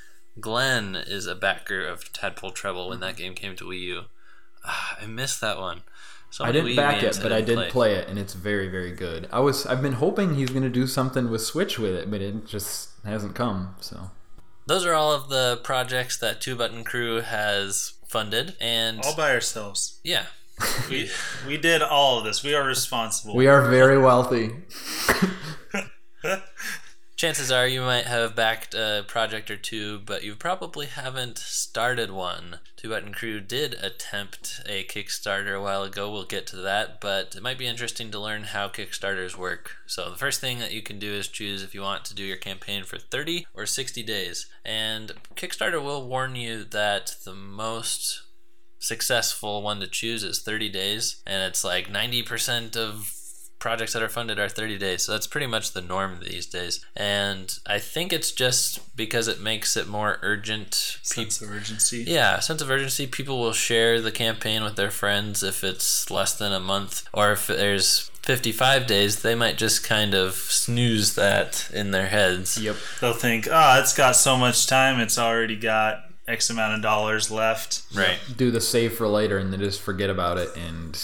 [0.40, 4.02] Glenn is a backer of Tadpole Trouble when that game came to Wii U.
[4.64, 5.82] Ah, I missed that one.
[6.30, 8.68] So I didn't Wii back it, but I didn't did play it, and it's very,
[8.68, 9.28] very good.
[9.32, 12.46] I was, I've been hoping he's gonna do something with Switch with it, but it
[12.46, 13.76] just hasn't come.
[13.80, 14.10] So
[14.66, 19.30] Those are all of the projects that Two Button Crew has funded, and All by
[19.32, 20.00] ourselves.
[20.04, 20.26] yeah,
[20.90, 21.08] We
[21.46, 22.42] we did all of this.
[22.42, 23.34] We are responsible.
[23.36, 24.50] we are very wealthy.
[27.16, 32.10] chances are you might have backed a project or two, but you probably haven't started
[32.10, 32.60] one.
[32.76, 36.12] Two Button Crew did attempt a Kickstarter a while ago.
[36.12, 39.76] We'll get to that, but it might be interesting to learn how Kickstarters work.
[39.86, 42.22] So, the first thing that you can do is choose if you want to do
[42.22, 44.46] your campaign for 30 or 60 days.
[44.64, 48.22] And Kickstarter will warn you that the most
[48.78, 53.12] successful one to choose is 30 days, and it's like 90% of
[53.58, 55.04] projects that are funded are 30 days.
[55.04, 56.84] So that's pretty much the norm these days.
[56.96, 60.98] And I think it's just because it makes it more urgent.
[61.10, 62.04] Peop- sense of urgency.
[62.06, 63.06] yeah, sense of urgency.
[63.06, 67.32] People will share the campaign with their friends if it's less than a month, or
[67.32, 72.58] if there's 55 days, they might just kind of snooze that in their heads.
[72.60, 72.76] Yep.
[73.00, 74.98] They'll think, oh, it's got so much time.
[75.00, 77.82] It's already got X amount of dollars left.
[77.94, 78.18] Right.
[78.36, 80.48] Do the save for later, and then just forget about it.
[80.56, 81.00] And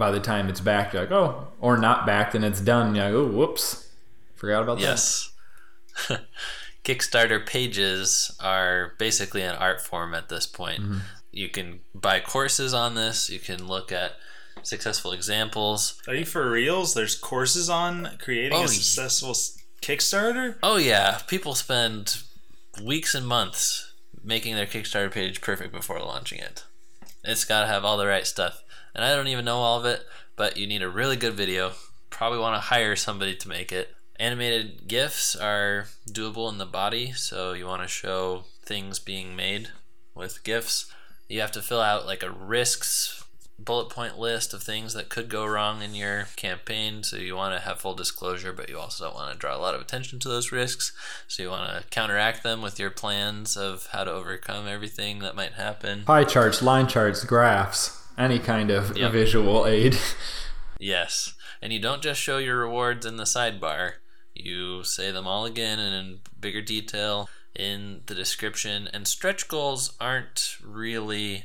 [0.00, 2.96] by the time it's back, you're like, oh, or not back, and it's done.
[2.96, 3.88] You're like, oh, whoops,
[4.34, 4.82] forgot about that.
[4.84, 5.30] Yes.
[6.84, 10.80] Kickstarter pages are basically an art form at this point.
[10.80, 10.98] Mm-hmm.
[11.30, 14.12] You can buy courses on this, you can look at
[14.62, 16.00] successful examples.
[16.08, 16.94] Are you for reals?
[16.94, 20.56] There's courses on creating Oh, a successful s- Kickstarter.
[20.62, 22.22] Oh, yeah, people spend
[22.82, 23.92] weeks and months
[24.24, 26.64] making their Kickstarter page perfect before launching it.
[27.24, 28.62] It's got to have all the right stuff.
[28.94, 30.04] And I don't even know all of it,
[30.36, 31.72] but you need a really good video.
[32.08, 33.94] Probably want to hire somebody to make it.
[34.18, 39.68] Animated GIFs are doable in the body, so you want to show things being made
[40.14, 40.92] with GIFs.
[41.28, 43.24] You have to fill out like a risks
[43.64, 47.02] bullet point list of things that could go wrong in your campaign.
[47.02, 49.58] So you want to have full disclosure, but you also don't want to draw a
[49.60, 50.92] lot of attention to those risks.
[51.28, 55.36] So you want to counteract them with your plans of how to overcome everything that
[55.36, 56.04] might happen.
[56.04, 59.12] Pie charts, line charts, graphs, any kind of Yep.
[59.12, 59.98] visual aid.
[60.82, 61.34] Yes.
[61.60, 63.96] And you don't just show your rewards in the sidebar.
[64.34, 68.88] You say them all again and in bigger detail in the description.
[68.92, 71.44] And stretch goals aren't really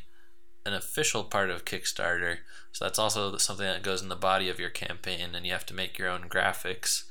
[0.65, 2.37] an official part of Kickstarter.
[2.71, 5.65] So that's also something that goes in the body of your campaign, and you have
[5.67, 7.03] to make your own graphics,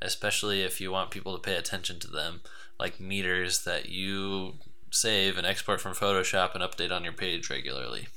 [0.00, 2.42] especially if you want people to pay attention to them,
[2.78, 4.54] like meters that you
[4.90, 8.08] save and export from Photoshop and update on your page regularly.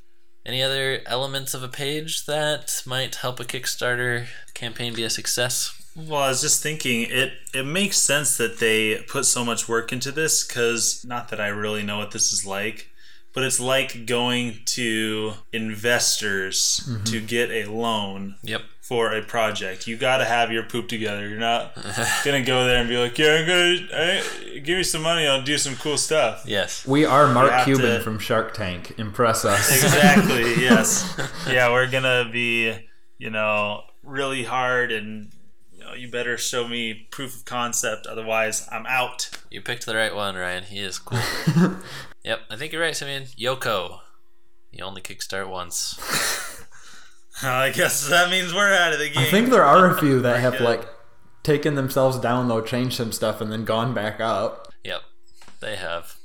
[0.46, 5.78] Any other elements of a page that might help a Kickstarter campaign be a success?
[5.96, 9.92] Well, I was just thinking it it makes sense that they put so much work
[9.92, 12.91] into this cuz not that I really know what this is like,
[13.34, 17.04] but it's like going to investors mm-hmm.
[17.06, 18.62] to get a loan Yep.
[18.82, 19.88] for a project.
[19.88, 21.28] You got to have your poop together.
[21.28, 21.76] You're not
[22.26, 25.28] going to go there and be like, "Yeah, I'm going to give me some money,
[25.28, 26.86] I'll do some cool stuff." Yes.
[26.86, 28.96] We are Mark Cuban to- from Shark Tank.
[28.98, 29.72] Impress us.
[29.84, 30.62] Exactly.
[30.62, 31.20] yes.
[31.48, 32.74] Yeah, we're going to be,
[33.18, 35.32] you know, really hard and
[35.94, 39.30] you, you better show me proof of concept otherwise I'm out.
[39.50, 40.64] You picked the right one, Ryan.
[40.64, 41.20] He is cool.
[42.24, 43.24] yep, I think you're right, Simeon.
[43.40, 44.00] Yoko.
[44.72, 46.00] You only kickstart once.
[47.44, 49.24] I guess that means we're out of the game.
[49.24, 50.62] I think there are a few that have good.
[50.62, 50.88] like
[51.44, 54.72] taken themselves down though, changed some stuff, and then gone back up.
[54.84, 55.02] Yep,
[55.60, 56.16] they have.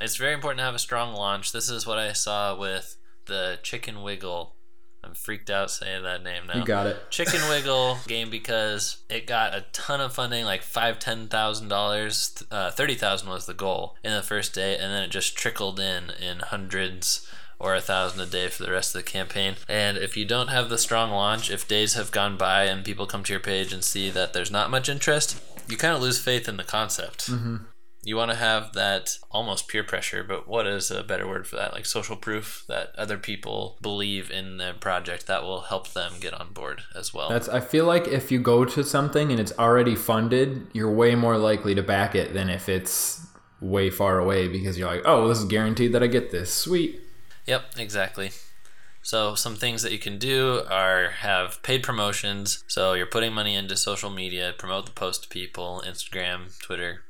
[0.00, 1.52] It's very important to have a strong launch.
[1.52, 2.96] This is what I saw with
[3.26, 4.56] the Chicken Wiggle.
[5.04, 6.58] I'm freaked out saying that name now.
[6.58, 7.10] You got it.
[7.10, 12.42] Chicken Wiggle game because it got a ton of funding, like five, ten thousand dollars.
[12.50, 15.80] Uh, Thirty thousand was the goal in the first day, and then it just trickled
[15.80, 17.26] in in hundreds
[17.58, 19.54] or a thousand a day for the rest of the campaign.
[19.68, 23.06] And if you don't have the strong launch, if days have gone by and people
[23.06, 26.18] come to your page and see that there's not much interest, you kind of lose
[26.18, 27.30] faith in the concept.
[28.04, 31.56] You want to have that almost peer pressure, but what is a better word for
[31.56, 31.72] that?
[31.72, 36.34] Like social proof that other people believe in the project that will help them get
[36.34, 37.28] on board as well.
[37.28, 41.14] That's I feel like if you go to something and it's already funded, you're way
[41.14, 43.24] more likely to back it than if it's
[43.60, 47.00] way far away because you're like, "Oh, this is guaranteed that I get this." Sweet.
[47.46, 48.32] Yep, exactly.
[49.02, 52.64] So some things that you can do are have paid promotions.
[52.66, 57.02] So you're putting money into social media, promote the post to people, Instagram, Twitter,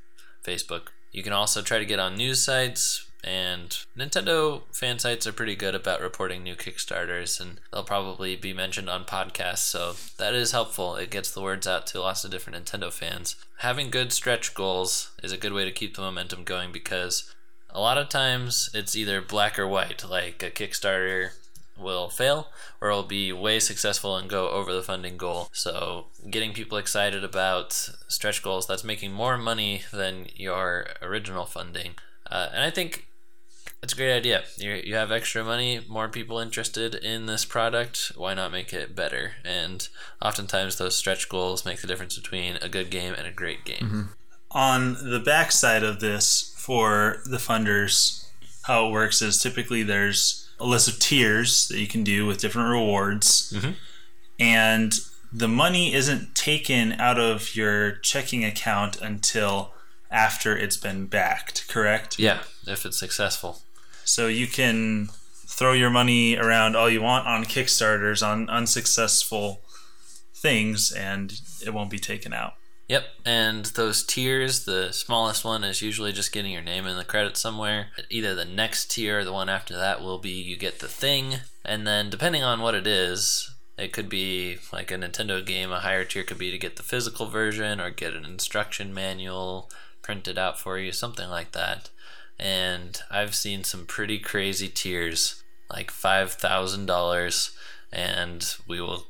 [0.44, 0.88] Facebook.
[1.10, 5.54] You can also try to get on news sites, and Nintendo fan sites are pretty
[5.54, 10.52] good about reporting new Kickstarters, and they'll probably be mentioned on podcasts, so that is
[10.52, 10.96] helpful.
[10.96, 13.36] It gets the words out to lots of different Nintendo fans.
[13.58, 17.32] Having good stretch goals is a good way to keep the momentum going because
[17.70, 21.30] a lot of times it's either black or white, like a Kickstarter
[21.78, 22.48] will fail
[22.80, 25.48] or it'll be way successful and go over the funding goal.
[25.52, 27.72] So, getting people excited about
[28.08, 31.94] stretch goals that's making more money than your original funding.
[32.30, 33.06] Uh, and I think
[33.82, 34.44] it's a great idea.
[34.56, 38.12] you you have extra money, more people interested in this product.
[38.16, 39.32] Why not make it better?
[39.44, 39.86] And
[40.20, 43.76] oftentimes, those stretch goals make the difference between a good game and a great game.
[43.80, 44.02] Mm-hmm.
[44.52, 48.28] On the backside of this, for the funders,
[48.62, 52.38] how it works is typically there's a list of tiers that you can do with
[52.38, 53.52] different rewards.
[53.52, 53.72] Mm-hmm.
[54.38, 54.94] And
[55.32, 59.72] the money isn't taken out of your checking account until
[60.10, 62.18] after it's been backed, correct?
[62.18, 63.62] Yeah, if it's successful.
[64.04, 65.08] So you can
[65.46, 69.62] throw your money around all you want on Kickstarters on unsuccessful
[70.34, 72.54] things and it won't be taken out.
[72.92, 77.06] Yep, and those tiers, the smallest one is usually just getting your name in the
[77.06, 77.86] credits somewhere.
[78.10, 81.36] Either the next tier or the one after that will be you get the thing,
[81.64, 85.80] and then depending on what it is, it could be like a Nintendo game, a
[85.80, 89.70] higher tier could be to get the physical version or get an instruction manual
[90.02, 91.88] printed out for you, something like that.
[92.38, 97.50] And I've seen some pretty crazy tiers, like $5,000,
[97.90, 99.06] and we will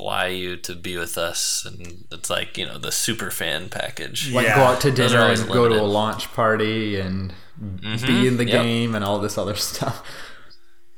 [0.00, 4.32] fly you to be with us, and it's like you know the super fan package.
[4.32, 4.56] Like yeah.
[4.56, 5.52] go out to dinner and limited.
[5.52, 8.06] go to a launch party and mm-hmm.
[8.06, 8.62] be in the yep.
[8.62, 10.02] game and all this other stuff.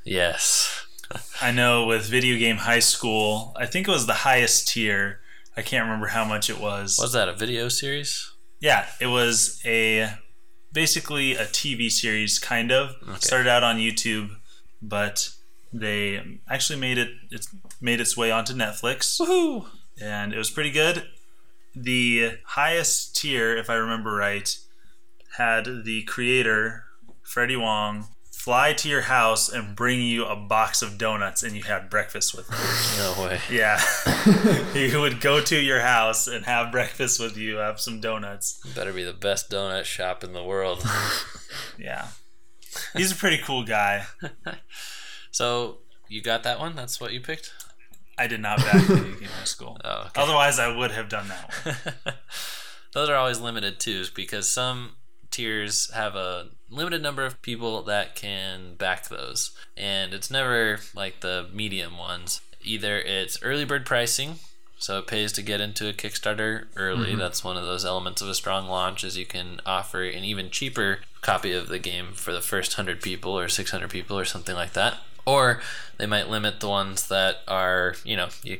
[0.05, 0.87] Yes.
[1.41, 5.21] I know with Video Game High School, I think it was the highest tier.
[5.57, 6.99] I can't remember how much it was.
[7.01, 8.33] Was that a video series?
[8.61, 10.15] Yeah, it was a
[10.73, 12.95] basically a TV series, kind of.
[13.03, 13.19] Okay.
[13.19, 14.31] Started out on YouTube,
[14.81, 15.31] but
[15.73, 17.11] they actually made it.
[17.31, 17.49] It's
[17.81, 19.21] made its way onto Netflix.
[19.21, 19.67] Woohoo!
[20.01, 21.07] And it was pretty good.
[21.75, 24.55] The highest tier, if I remember right,
[25.37, 26.85] had the creator,
[27.23, 28.09] Freddie Wong,
[28.43, 32.35] fly to your house and bring you a box of donuts and you had breakfast
[32.35, 32.59] with him.
[32.99, 33.41] No way.
[33.49, 33.81] Yeah.
[34.73, 38.61] he would go to your house and have breakfast with you, have some donuts.
[38.75, 40.85] Better be the best donut shop in the world.
[41.79, 42.09] yeah.
[42.97, 44.07] He's a pretty cool guy.
[45.33, 46.77] So you got that one?
[46.77, 47.53] That's what you picked?
[48.17, 49.79] I did not back Video Game High School.
[49.85, 50.23] Oh, okay.
[50.23, 52.15] Otherwise, I would have done that one.
[52.93, 54.93] Those are always limited too, because some
[55.31, 61.21] tiers have a limited number of people that can back those, and it's never like
[61.21, 62.43] the medium ones.
[62.63, 64.37] Either it's early bird pricing,
[64.79, 67.11] so it pays to get into a Kickstarter early.
[67.11, 67.19] Mm-hmm.
[67.19, 70.51] That's one of those elements of a strong launch is you can offer an even
[70.51, 74.55] cheaper copy of the game for the first 100 people or 600 people or something
[74.55, 74.99] like that.
[75.25, 75.61] Or
[75.99, 78.59] they might limit the ones that are, you know, you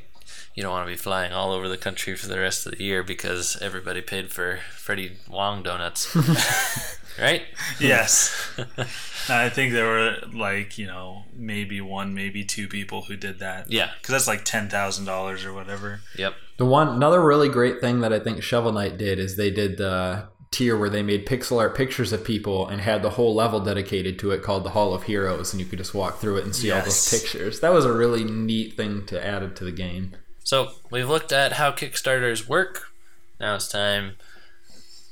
[0.55, 2.85] you don't want to be flying all over the country for the rest of the
[2.85, 6.15] year because everybody paid for Freddie Wong donuts.
[7.19, 7.43] right?
[7.81, 8.51] Yes.
[9.29, 13.71] I think there were like, you know, maybe one, maybe two people who did that.
[13.71, 13.91] Yeah.
[13.99, 16.01] Because that's like $10,000 or whatever.
[16.19, 16.35] Yep.
[16.59, 19.79] The one, another really great thing that I think Shovel Knight did is they did
[19.79, 23.59] the tier where they made pixel art pictures of people and had the whole level
[23.59, 26.45] dedicated to it called the Hall of Heroes, and you could just walk through it
[26.45, 26.79] and see yes.
[26.79, 27.61] all those pictures.
[27.61, 30.13] That was a really neat thing to add to the game.
[30.45, 32.93] So we've looked at how Kickstarters work.
[33.41, 34.17] Now it's time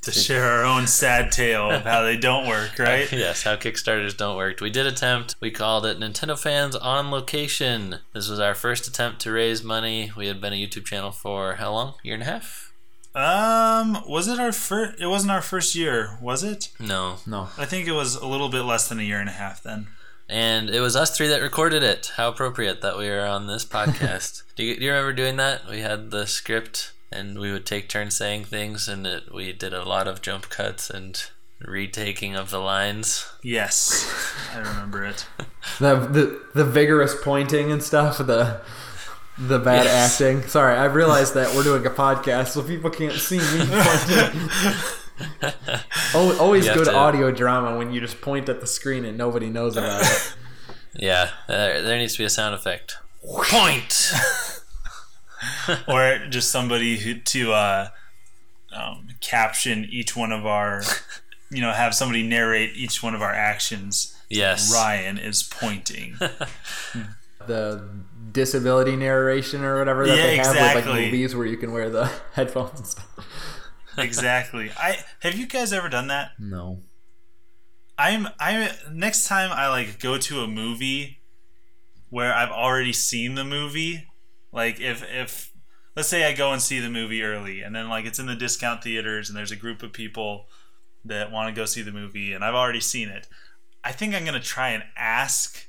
[0.02, 3.10] to share our own sad tale of how they don't work, right?
[3.12, 4.60] yes, how Kickstarters don't work.
[4.60, 5.36] We did attempt.
[5.40, 7.96] We called it Nintendo Fans on Location.
[8.14, 10.10] This was our first attempt to raise money.
[10.16, 11.94] We had been a YouTube channel for how long?
[12.02, 12.69] Year and a half?
[13.14, 15.00] Um, was it our first?
[15.00, 16.70] It wasn't our first year, was it?
[16.78, 17.48] No, no.
[17.58, 19.88] I think it was a little bit less than a year and a half then.
[20.28, 22.12] And it was us three that recorded it.
[22.16, 24.44] How appropriate that we are on this podcast.
[24.54, 25.68] do, you, do you remember doing that?
[25.68, 29.74] We had the script, and we would take turns saying things, and it, we did
[29.74, 31.20] a lot of jump cuts and
[31.60, 33.26] retaking of the lines.
[33.42, 34.08] Yes,
[34.54, 35.26] I remember it.
[35.80, 38.18] the, the the vigorous pointing and stuff.
[38.18, 38.60] The
[39.40, 40.20] the bad yes.
[40.20, 40.42] acting.
[40.48, 43.44] Sorry, I realized that we're doing a podcast, so people can't see me.
[46.40, 49.76] always good to- audio drama when you just point at the screen and nobody knows
[49.76, 50.34] about it.
[50.92, 52.96] Yeah, there, there needs to be a sound effect.
[53.24, 54.12] Point.
[55.86, 57.88] or just somebody who to uh,
[58.74, 60.82] um, caption each one of our,
[61.48, 64.16] you know, have somebody narrate each one of our actions.
[64.28, 64.74] Yes.
[64.74, 66.16] Ryan is pointing.
[67.46, 67.88] The
[68.32, 71.90] disability narration or whatever that Yeah, they have with like movies where you can wear
[71.90, 72.04] the
[72.34, 73.08] headphones and stuff.
[73.98, 74.70] exactly.
[74.76, 76.32] I have you guys ever done that?
[76.38, 76.82] No.
[77.98, 81.20] I'm I next time I like go to a movie
[82.08, 84.06] where I've already seen the movie,
[84.52, 85.52] like if if
[85.96, 88.34] let's say I go and see the movie early and then like it's in the
[88.36, 90.46] discount theaters and there's a group of people
[91.04, 93.26] that want to go see the movie and I've already seen it.
[93.84, 95.66] I think I'm going to try and ask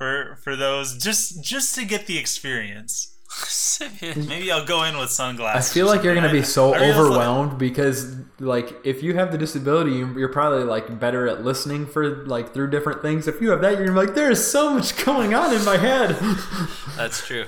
[0.00, 3.14] for for those just just to get the experience.
[4.00, 5.70] Maybe I'll go in with sunglasses.
[5.70, 9.14] I feel like you're gonna be so I realize, like- overwhelmed because like if you
[9.14, 13.28] have the disability, you- you're probably like better at listening for like through different things.
[13.28, 15.64] If you have that, you're gonna be like, there is so much going on in
[15.66, 16.16] my head.
[16.96, 17.44] That's true.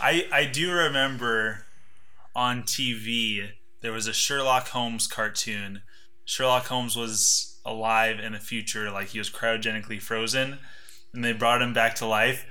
[0.00, 1.66] I I do remember
[2.34, 3.50] on TV
[3.82, 5.82] there was a Sherlock Holmes cartoon.
[6.24, 10.58] Sherlock Holmes was alive in the future, like he was cryogenically frozen,
[11.14, 12.46] and they brought him back to life.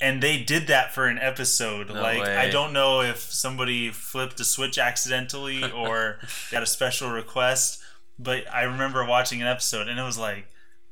[0.00, 1.88] And they did that for an episode.
[1.88, 6.18] like I don't know if somebody flipped a switch accidentally or
[6.50, 7.80] got a special request,
[8.18, 10.46] but I remember watching an episode and it was like,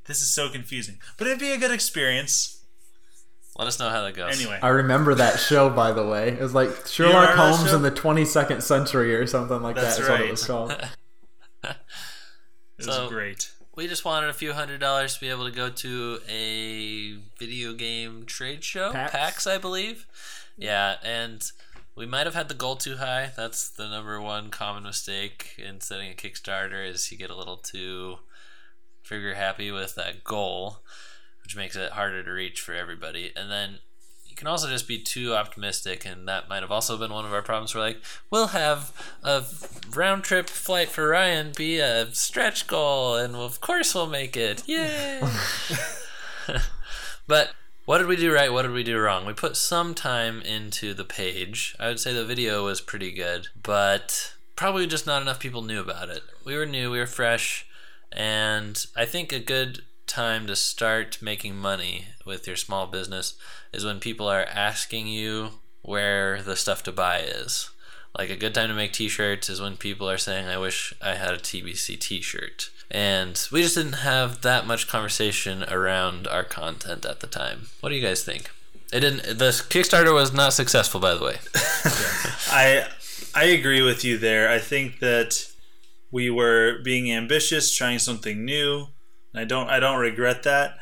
[0.06, 0.98] this is so confusing.
[1.18, 2.62] But it'd be a good experience.
[3.58, 4.40] Let us know how that goes.
[4.40, 4.58] Anyway.
[4.62, 6.28] I remember that show by the way.
[6.28, 10.02] It was like Sherlock Holmes in the 22nd century or something like That's that.
[10.04, 10.28] Is what right.
[10.28, 10.70] it was called.
[12.78, 13.50] It was So- great.
[13.80, 17.72] We just wanted a few hundred dollars to be able to go to a video
[17.72, 19.10] game trade show, PAX?
[19.10, 20.06] PAX, I believe.
[20.58, 21.42] Yeah, and
[21.96, 23.32] we might have had the goal too high.
[23.34, 27.56] That's the number one common mistake in setting a Kickstarter is you get a little
[27.56, 28.18] too
[29.02, 30.80] trigger happy with that goal,
[31.42, 33.32] which makes it harder to reach for everybody.
[33.34, 33.78] And then
[34.40, 37.42] can also just be too optimistic, and that might have also been one of our
[37.42, 37.74] problems.
[37.74, 38.90] We're like, we'll have
[39.22, 39.44] a
[39.94, 44.66] round trip flight for Ryan be a stretch goal, and of course we'll make it.
[44.66, 45.20] Yay!
[47.26, 47.50] but
[47.84, 48.50] what did we do right?
[48.50, 49.26] What did we do wrong?
[49.26, 51.76] We put some time into the page.
[51.78, 55.80] I would say the video was pretty good, but probably just not enough people knew
[55.80, 56.22] about it.
[56.46, 57.66] We were new, we were fresh,
[58.10, 63.34] and I think a good time to start making money with your small business
[63.72, 65.50] is when people are asking you
[65.82, 67.70] where the stuff to buy is.
[68.18, 71.14] Like a good time to make t-shirts is when people are saying I wish I
[71.14, 72.70] had a TBC t-shirt.
[72.90, 77.68] And we just didn't have that much conversation around our content at the time.
[77.78, 78.50] What do you guys think?
[78.92, 81.36] It didn't the Kickstarter was not successful by the way.
[82.50, 82.88] I
[83.32, 84.50] I agree with you there.
[84.50, 85.46] I think that
[86.10, 88.88] we were being ambitious, trying something new.
[89.32, 90.78] And I don't I don't regret that,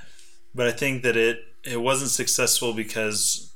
[0.55, 3.53] but I think that it it wasn't successful because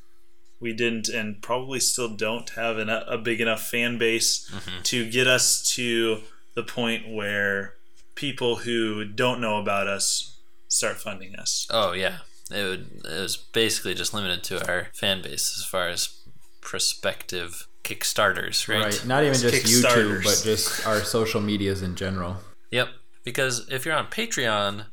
[0.61, 4.82] we didn't and probably still don't have an, a big enough fan base mm-hmm.
[4.82, 6.20] to get us to
[6.55, 7.74] the point where
[8.14, 11.66] people who don't know about us start funding us.
[11.70, 12.18] Oh yeah.
[12.51, 16.20] It would it was basically just limited to our fan base as far as
[16.61, 18.84] prospective Kickstarters, right?
[18.84, 19.07] Right.
[19.07, 22.36] Not even just YouTube, but just our social medias in general.
[22.70, 22.88] Yep.
[23.24, 24.86] Because if you're on Patreon,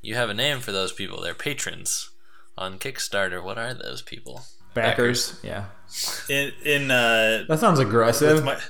[0.00, 1.20] you have a name for those people.
[1.20, 2.10] They're patrons.
[2.56, 4.42] On Kickstarter, what are those people?
[4.74, 5.38] Backers.
[5.42, 5.66] Yeah.
[6.28, 8.44] In in uh That sounds aggressive.
[8.44, 8.54] my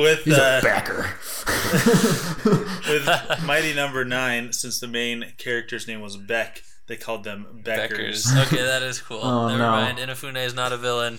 [0.00, 1.10] with He's uh, a backer.
[2.88, 8.26] with Mighty Number Nine, since the main character's name was Beck, they called them Beckers.
[8.26, 8.46] Beckers.
[8.46, 9.20] Okay, that is cool.
[9.22, 9.70] Oh, Never no.
[9.70, 9.98] mind.
[9.98, 11.18] Inafune is not a villain.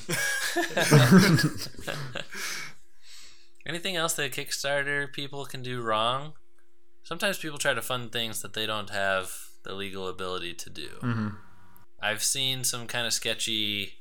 [3.66, 6.34] Anything else that Kickstarter people can do wrong?
[7.04, 9.32] Sometimes people try to fund things that they don't have
[9.64, 10.90] the legal ability to do.
[11.02, 11.30] Mm-hmm.
[12.02, 13.94] I've seen some kind of sketchy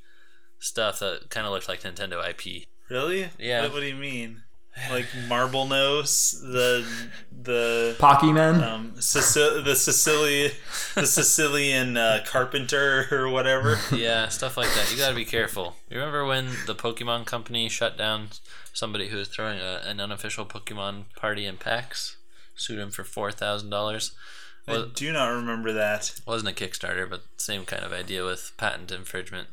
[0.59, 2.67] stuff that kind of looked like Nintendo IP.
[2.89, 3.29] Really?
[3.39, 3.63] Yeah.
[3.63, 4.43] What, what do you mean?
[4.89, 6.85] Like Marble Nose, the
[7.31, 8.63] the Pokemon.
[8.63, 10.51] um Sicil- the Sicilian
[10.95, 13.77] the Sicilian uh, carpenter or whatever.
[13.91, 14.89] Yeah, stuff like that.
[14.91, 15.75] You gotta be careful.
[15.89, 18.29] You remember when the Pokemon Company shut down
[18.73, 22.17] somebody who was throwing a, an unofficial Pokemon party in PAX?
[22.55, 24.13] Sued him for four thousand dollars.
[24.67, 26.13] I do not remember that.
[26.25, 29.49] Wasn't a Kickstarter, but same kind of idea with patent infringement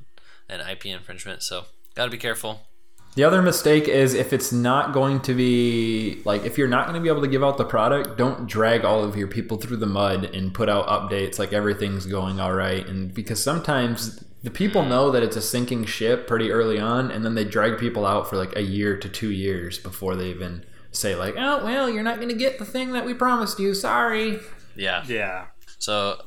[0.48, 1.42] and IP infringement.
[1.42, 1.64] So
[1.96, 2.67] gotta be careful.
[3.14, 6.94] The other mistake is if it's not going to be like if you're not going
[6.94, 9.78] to be able to give out the product, don't drag all of your people through
[9.78, 12.86] the mud and put out updates like everything's going all right.
[12.86, 14.88] And because sometimes the people mm.
[14.88, 18.28] know that it's a sinking ship pretty early on, and then they drag people out
[18.30, 22.02] for like a year to two years before they even say like, "Oh, well, you're
[22.02, 23.74] not going to get the thing that we promised you.
[23.74, 24.38] Sorry."
[24.76, 25.02] Yeah.
[25.06, 25.46] Yeah.
[25.78, 26.22] So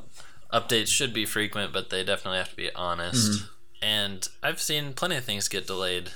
[0.52, 3.30] updates should be frequent, but they definitely have to be honest.
[3.30, 3.46] Mm-hmm.
[3.84, 6.10] And I've seen plenty of things get delayed.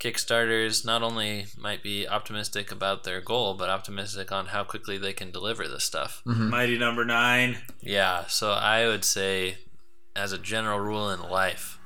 [0.00, 5.12] Kickstarters not only might be optimistic about their goal, but optimistic on how quickly they
[5.12, 6.22] can deliver this stuff.
[6.26, 6.48] Mm-hmm.
[6.48, 7.58] Mighty number nine.
[7.80, 9.58] Yeah, so I would say,
[10.16, 11.78] as a general rule in life,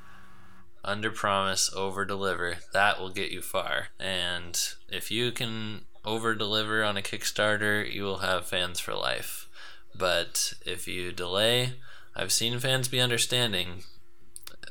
[0.85, 2.59] under promise, over deliver.
[2.73, 3.89] That will get you far.
[3.99, 4.57] And
[4.89, 9.49] if you can over deliver on a Kickstarter, you will have fans for life.
[9.97, 11.75] But if you delay,
[12.15, 13.85] I've seen fans be understanding,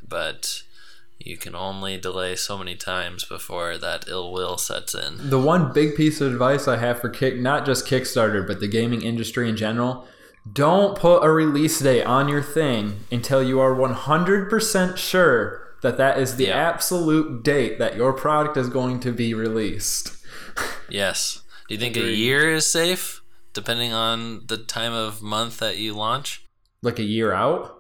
[0.08, 0.64] but
[1.26, 5.30] you can only delay so many times before that ill will sets in.
[5.30, 8.68] The one big piece of advice I have for kick, not just Kickstarter, but the
[8.68, 10.08] gaming industry in general,
[10.52, 16.18] don't put a release date on your thing until you are 100% sure that that
[16.18, 16.58] is the Yeah.
[16.58, 20.18] absolute date that your product is going to be released.
[20.90, 21.42] Yes.
[21.68, 23.22] Do you think a year is safe,
[23.54, 26.46] depending on the time of month that you launch?
[26.82, 27.80] Like a year out?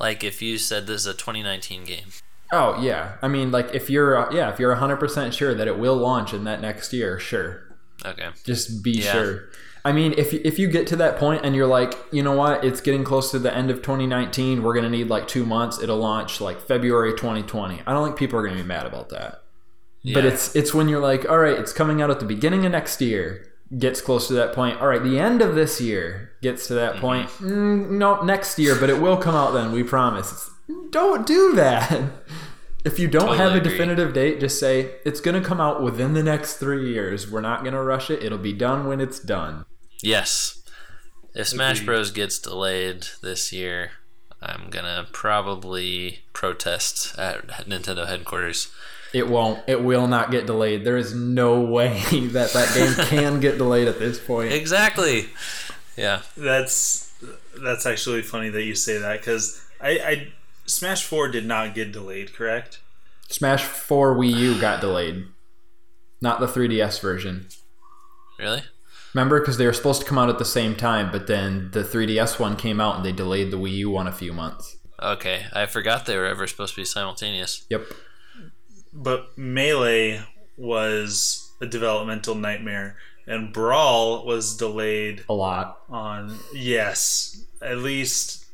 [0.00, 2.08] Like if you said this is a 2019 game.
[2.52, 3.16] Oh, yeah.
[3.22, 6.32] I mean, like if you're uh, yeah, if you're 100% sure that it will launch
[6.32, 7.64] in that next year, sure.
[8.04, 8.28] Okay.
[8.44, 9.12] Just be Yeah.
[9.12, 9.48] sure.
[9.84, 12.64] I mean, if if you get to that point and you're like, you know what,
[12.64, 15.80] it's getting close to the end of 2019, we're gonna need like two months.
[15.82, 17.82] It'll launch like February 2020.
[17.86, 19.42] I don't think people are gonna be mad about that.
[20.02, 20.14] Yeah.
[20.14, 22.72] But it's it's when you're like, all right, it's coming out at the beginning of
[22.72, 23.44] next year.
[23.78, 24.80] Gets close to that point.
[24.80, 27.28] All right, the end of this year gets to that point.
[27.40, 29.72] Mm, no, next year, but it will come out then.
[29.72, 30.28] We promise.
[30.32, 30.50] It's-
[30.90, 32.00] don't do that.
[32.84, 33.70] If you don't Totally have a agree.
[33.72, 37.30] definitive date, just say it's going to come out within the next three years.
[37.30, 38.22] We're not going to rush it.
[38.22, 39.64] It'll be done when it's done.
[40.02, 40.62] Yes.
[41.34, 41.86] If Smash Agreed.
[41.86, 43.92] Bros gets delayed this year,
[44.40, 48.68] I'm gonna probably protest at Nintendo headquarters.
[49.12, 49.60] It won't.
[49.66, 50.84] It will not get delayed.
[50.84, 54.52] There is no way that that game can get delayed at this point.
[54.52, 55.28] Exactly.
[55.96, 56.22] Yeah.
[56.36, 57.12] That's
[57.60, 60.32] that's actually funny that you say that because I, I
[60.68, 62.80] Smash Four did not get delayed, correct?
[63.28, 65.26] Smash 4 Wii U got delayed,
[66.22, 67.46] not the 3DS version.
[68.38, 68.62] Really?
[69.14, 71.82] Remember, because they were supposed to come out at the same time, but then the
[71.82, 74.76] 3DS one came out and they delayed the Wii U one a few months.
[75.02, 75.46] Okay.
[75.52, 77.66] I forgot they were ever supposed to be simultaneous.
[77.70, 77.86] Yep.
[78.92, 80.22] But Melee
[80.56, 82.96] was a developmental nightmare,
[83.26, 85.80] and Brawl was delayed A lot.
[85.88, 88.44] on yes, at least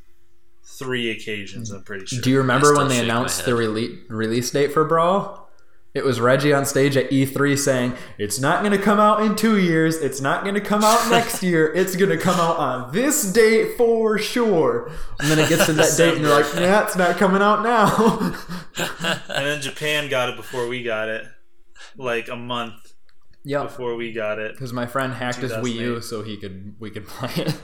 [0.78, 1.70] three occasions.
[1.70, 2.20] I'm pretty sure.
[2.20, 5.44] Do you remember when they announced the rele- release date for Brawl?
[5.94, 9.36] It was Reggie on stage at E3 saying, It's not going to come out in
[9.36, 9.96] two years.
[9.96, 11.72] It's not going to come out next year.
[11.72, 14.90] It's going to come out on this date for sure.
[15.20, 17.62] And then it gets to that date and you're like, Yeah, it's not coming out
[17.62, 18.34] now.
[19.28, 21.26] and then Japan got it before we got it,
[21.96, 22.94] like a month
[23.44, 23.62] yep.
[23.64, 24.52] before we got it.
[24.52, 27.60] Because my friend hacked his Wii U so he could we could play it.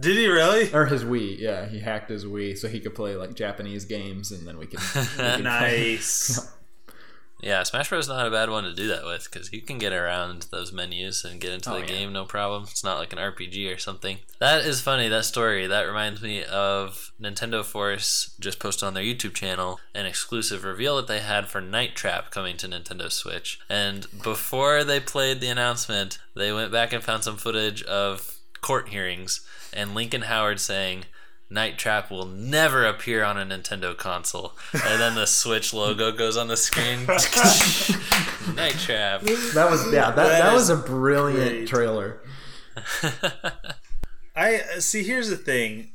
[0.00, 0.72] Did he really?
[0.72, 4.30] or his Wii, yeah, he hacked his Wii so he could play like Japanese games
[4.30, 4.80] and then we could.
[4.80, 5.42] we could play.
[5.42, 6.52] Nice.
[7.40, 8.06] Yeah, Smash Bros.
[8.06, 10.72] is not a bad one to do that with because you can get around those
[10.72, 11.86] menus and get into Oh, the yeah.
[11.86, 12.64] game no problem.
[12.64, 14.18] It's not like an RPG or something.
[14.40, 15.08] That is funny.
[15.08, 20.04] That story that reminds me of Nintendo Force just posted on their YouTube channel an
[20.04, 23.60] exclusive reveal that they had for Night Trap coming to Nintendo Switch.
[23.70, 28.88] And before they played the announcement, they went back and found some footage of court
[28.88, 29.40] hearings
[29.72, 31.04] and Lincoln Howard saying.
[31.50, 34.52] Night Trap will never appear on a Nintendo console.
[34.74, 37.06] And then the Switch logo goes on the screen.
[38.54, 39.22] Night Trap.
[39.54, 41.66] That was yeah, that, That that, was a brilliant great.
[41.68, 42.20] trailer.
[44.36, 45.02] I see.
[45.04, 45.92] Here's the thing.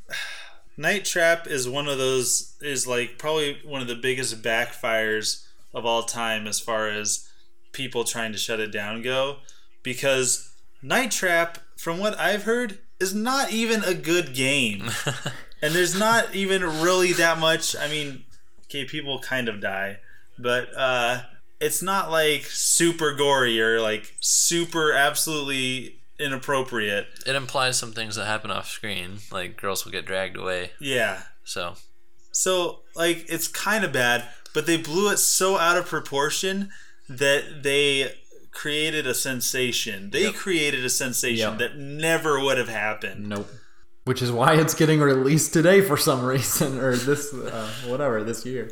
[0.76, 5.86] Night Trap is one of those is like probably one of the biggest backfires of
[5.86, 7.30] all time as far as
[7.74, 9.38] people trying to shut it down go
[9.84, 10.52] because
[10.82, 14.90] Night Trap from what I've heard is not even a good game.
[15.62, 18.24] and there's not even really that much, I mean,
[18.66, 19.98] okay, people kind of die,
[20.40, 21.24] but uh
[21.60, 27.08] it's not like super gory or like super absolutely inappropriate.
[27.26, 30.72] It implies some things that happen off screen, like girls will get dragged away.
[30.80, 31.24] Yeah.
[31.44, 31.76] So
[32.32, 36.70] So, like, it's kind of bad, but they blew it so out of proportion
[37.10, 38.16] that they
[38.54, 40.10] created a sensation.
[40.12, 40.36] They Yep.
[40.36, 41.58] created a sensation Yep.
[41.60, 43.28] that never would have happened.
[43.30, 43.50] Nope.
[44.06, 48.46] Which is why it's getting released today for some reason, or this uh, whatever this
[48.46, 48.72] year.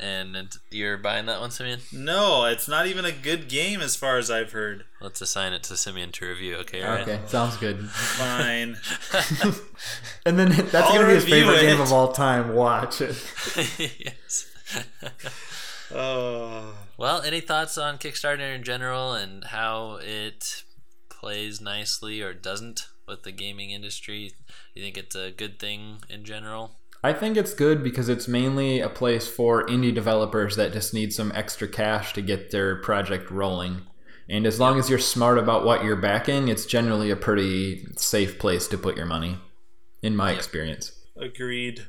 [0.00, 1.80] and you're buying that one, Simeon?
[1.92, 4.84] No, it's not even a good game as far as I've heard.
[5.00, 6.82] Let's assign it to Simeon to review, okay?
[6.82, 7.02] Right?
[7.02, 7.88] Okay, sounds good.
[7.90, 8.76] Fine.
[10.26, 12.54] And then that's I'll gonna be his review favorite game of all time.
[12.54, 13.14] Watch it.
[13.98, 14.46] yes.
[15.92, 16.74] oh.
[16.96, 20.62] Well, any thoughts on Kickstarter in general and how it
[21.08, 24.32] plays nicely or doesn't with the gaming industry?
[24.74, 26.78] You think it's a good thing in general?
[27.02, 31.12] I think it's good because it's mainly a place for indie developers that just need
[31.12, 33.82] some extra cash to get their project rolling.
[34.28, 38.38] And as long as you're smart about what you're backing, it's generally a pretty safe
[38.38, 39.36] place to put your money,
[40.00, 40.38] in my yep.
[40.38, 40.92] experience.
[41.20, 41.88] Agreed.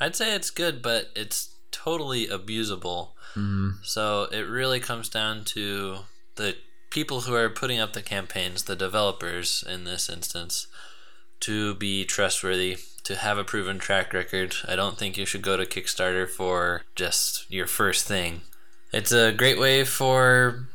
[0.00, 3.08] I'd say it's good, but it's totally abusable.
[3.34, 3.70] Mm-hmm.
[3.82, 5.98] So it really comes down to
[6.36, 6.56] the
[6.90, 10.68] people who are putting up the campaigns, the developers in this instance,
[11.40, 14.54] to be trustworthy, to have a proven track record.
[14.68, 18.42] I don't think you should go to Kickstarter for just your first thing.
[18.92, 20.68] It's a great way for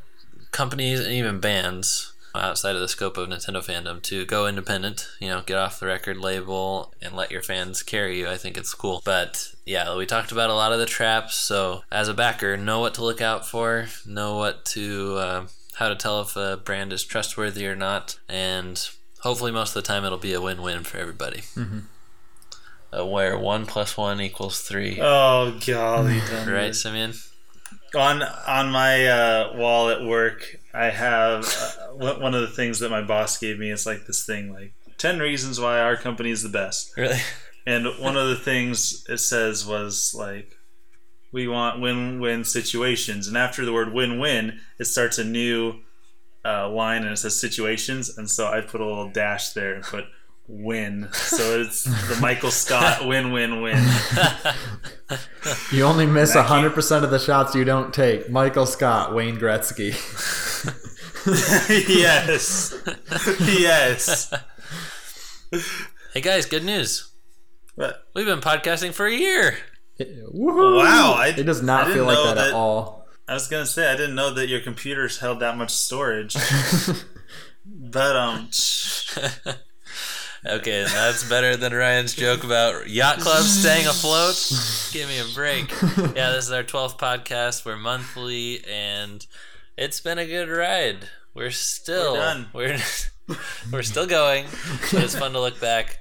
[0.52, 5.28] companies and even bands outside of the scope of Nintendo fandom to go independent, you
[5.30, 8.30] know, get off the record label and let your fans carry you.
[8.30, 9.02] I think it's cool.
[9.04, 11.36] But yeah, we talked about a lot of the traps.
[11.36, 15.88] So as a backer, know what to look out for, know what to, uh, how
[15.88, 18.20] to tell if a brand is trustworthy or not.
[18.28, 18.80] And
[19.22, 21.40] hopefully, most of the time, it'll be a win win for everybody.
[21.56, 21.80] Mm-hmm.
[22.92, 25.00] Uh, where one plus one equals three.
[25.00, 27.14] Oh golly, right, Simeon.
[27.96, 32.90] On on my uh, wall at work, I have uh, one of the things that
[32.90, 36.44] my boss gave me is like this thing like 10 reasons why our company is
[36.44, 36.96] the best.
[36.98, 37.20] Really?
[37.66, 40.58] And one of the things it says was like
[41.32, 45.80] we want win-win situations and after the word win-win it starts a new
[46.46, 49.84] uh, line and it says situations and so I put a little dash there and
[49.84, 50.06] put
[50.48, 51.08] win.
[51.14, 53.84] So it's the Michael Scott win win win.
[55.72, 58.30] You only miss hundred percent of the shots you don't take.
[58.30, 59.96] Michael Scott, Wayne Gretzky.
[61.70, 62.74] yes.
[63.40, 64.34] yes.
[66.14, 67.12] Hey guys, good news.
[67.76, 68.08] What?
[68.16, 69.58] We've been podcasting for a year.
[70.00, 73.06] wow, I, it does not feel like that, that, at all.
[73.28, 76.38] I was gonna say I didn't know that your computers held that much storage.
[77.66, 78.50] but um
[80.46, 84.38] Okay, that's better than Ryan's joke about yacht clubs staying afloat.
[84.94, 85.70] Give me a break.
[86.16, 87.66] Yeah, this is our 12th podcast.
[87.66, 89.26] We're monthly, and
[89.80, 91.08] it's been a good ride.
[91.34, 92.16] We're still
[92.54, 92.78] we're
[93.28, 93.36] we're,
[93.72, 94.46] we're still going,
[94.92, 96.00] but it's fun to look back.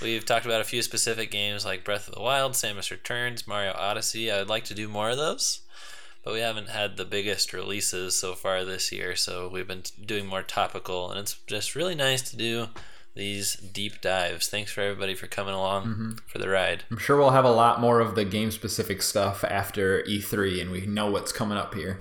[0.00, 3.74] We've talked about a few specific games like Breath of the Wild, Samus Returns, Mario
[3.76, 4.30] Odyssey.
[4.30, 5.60] I would like to do more of those,
[6.24, 10.26] but we haven't had the biggest releases so far this year, so we've been doing
[10.26, 12.68] more topical, and it's just really nice to do
[13.14, 14.48] these deep dives.
[14.48, 16.12] Thanks for everybody for coming along mm-hmm.
[16.28, 16.84] for the ride.
[16.90, 20.70] I'm sure we'll have a lot more of the game specific stuff after E3 and
[20.70, 22.00] we know what's coming up here.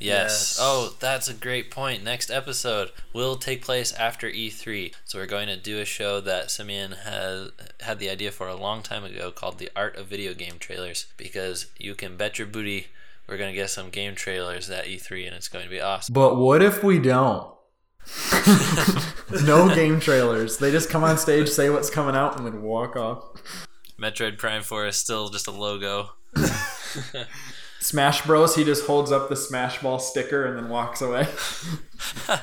[0.00, 0.56] Yes.
[0.56, 0.58] yes.
[0.60, 2.02] Oh, that's a great point.
[2.02, 4.94] Next episode will take place after E3.
[5.04, 8.56] So we're going to do a show that Simeon has had the idea for a
[8.56, 12.48] long time ago called The Art of Video Game Trailers because you can bet your
[12.48, 12.88] booty
[13.30, 16.12] we're going to get some game trailers at E3 and it's going to be awesome.
[16.12, 17.54] But what if we don't?
[19.44, 20.58] no game trailers.
[20.58, 23.40] They just come on stage, say what's coming out, and then walk off.
[24.00, 26.10] Metroid Prime 4 is still just a logo.
[27.80, 28.54] Smash Bros.
[28.54, 31.26] He just holds up the Smash Ball sticker and then walks away.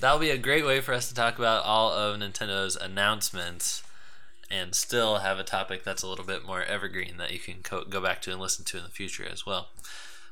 [0.00, 3.82] That'll be a great way for us to talk about all of Nintendo's announcements
[4.50, 7.84] and still have a topic that's a little bit more evergreen that you can co-
[7.84, 9.68] go back to and listen to in the future as well.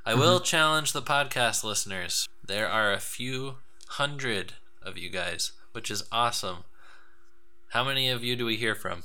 [0.05, 0.21] I mm-hmm.
[0.21, 2.29] will challenge the podcast listeners.
[2.47, 3.57] There are a few
[3.89, 4.53] hundred
[4.83, 6.65] of you guys, which is awesome.
[7.71, 9.03] How many of you do we hear from?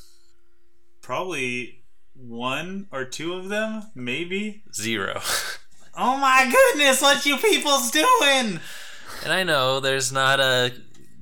[1.02, 1.80] Probably
[2.20, 4.64] one or two of them, maybe.
[4.74, 5.22] Zero.
[5.98, 8.60] oh my goodness, what you people's doing?
[9.24, 10.74] And I know there's not a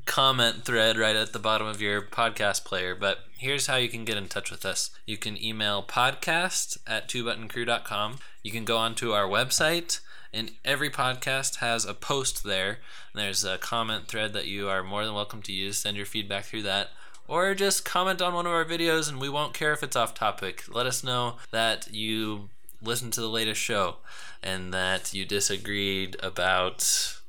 [0.06, 4.06] comment thread right at the bottom of your podcast player, but here's how you can
[4.06, 4.90] get in touch with us.
[5.06, 8.20] You can email podcast at twobuttoncrew.com.
[8.44, 10.00] You can go onto our website
[10.34, 12.80] and every podcast has a post there.
[13.14, 15.78] there's a comment thread that you are more than welcome to use.
[15.78, 16.90] Send your feedback through that.
[17.28, 20.14] Or just comment on one of our videos and we won't care if it's off
[20.14, 20.64] topic.
[20.70, 22.50] Let us know that you
[22.82, 23.98] listened to the latest show
[24.42, 27.20] and that you disagreed about.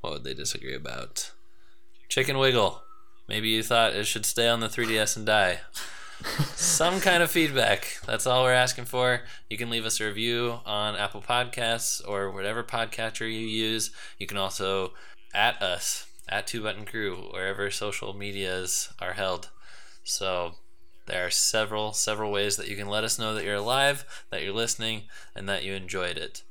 [0.00, 1.32] What would they disagree about?
[2.08, 2.82] Chicken Wiggle.
[3.28, 5.60] Maybe you thought it should stay on the 3DS and die
[6.54, 7.98] some kind of feedback.
[8.06, 9.22] That's all we're asking for.
[9.48, 13.90] You can leave us a review on Apple Podcasts or whatever podcatcher you use.
[14.18, 14.94] You can also
[15.34, 19.50] at us at Two Button Crew wherever social medias are held.
[20.04, 20.54] So
[21.06, 24.42] there are several several ways that you can let us know that you're alive, that
[24.42, 25.04] you're listening,
[25.34, 26.42] and that you enjoyed it.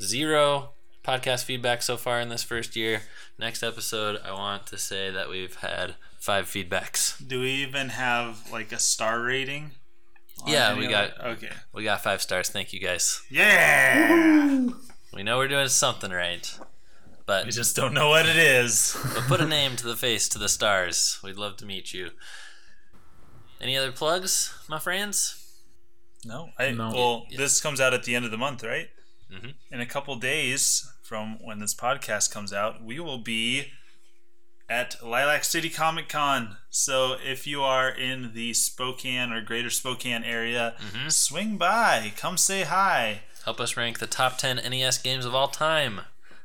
[0.00, 0.70] Zero
[1.04, 3.02] podcast feedback so far in this first year.
[3.38, 7.26] Next episode, I want to say that we've had five feedbacks.
[7.26, 9.72] Do we even have like a star rating?
[10.46, 11.50] Yeah, we got okay.
[11.72, 12.48] we got five stars.
[12.48, 13.22] Thank you guys.
[13.30, 14.68] Yeah.
[15.12, 16.58] We know we're doing something right,
[17.30, 18.96] but We just don't know what it is.
[19.14, 21.20] but put a name to the face to the stars.
[21.22, 22.10] We'd love to meet you.
[23.60, 25.36] Any other plugs, my friends?
[26.24, 26.90] No, I, No.
[26.92, 27.38] well, Yeah.
[27.38, 28.88] this comes out at the end of the month, right?
[29.32, 29.54] Mhm.
[29.70, 33.72] In a couple days from when this podcast comes out, we will be
[34.68, 36.56] at Lilac City Comic Con.
[36.68, 41.08] So if you are in the Spokane or Greater Spokane area, Mm-hmm.
[41.10, 43.22] swing by, come say hi.
[43.44, 46.02] Help us rank the top 10 NES games of all time.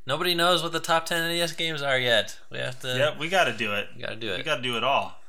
[0.08, 2.38] Nobody knows what the top 10 NES games are yet.
[2.52, 2.88] We have to.
[2.90, 3.88] Yep, we got to do it.
[3.96, 4.38] We gotta do it.
[4.38, 5.20] We got to do it all.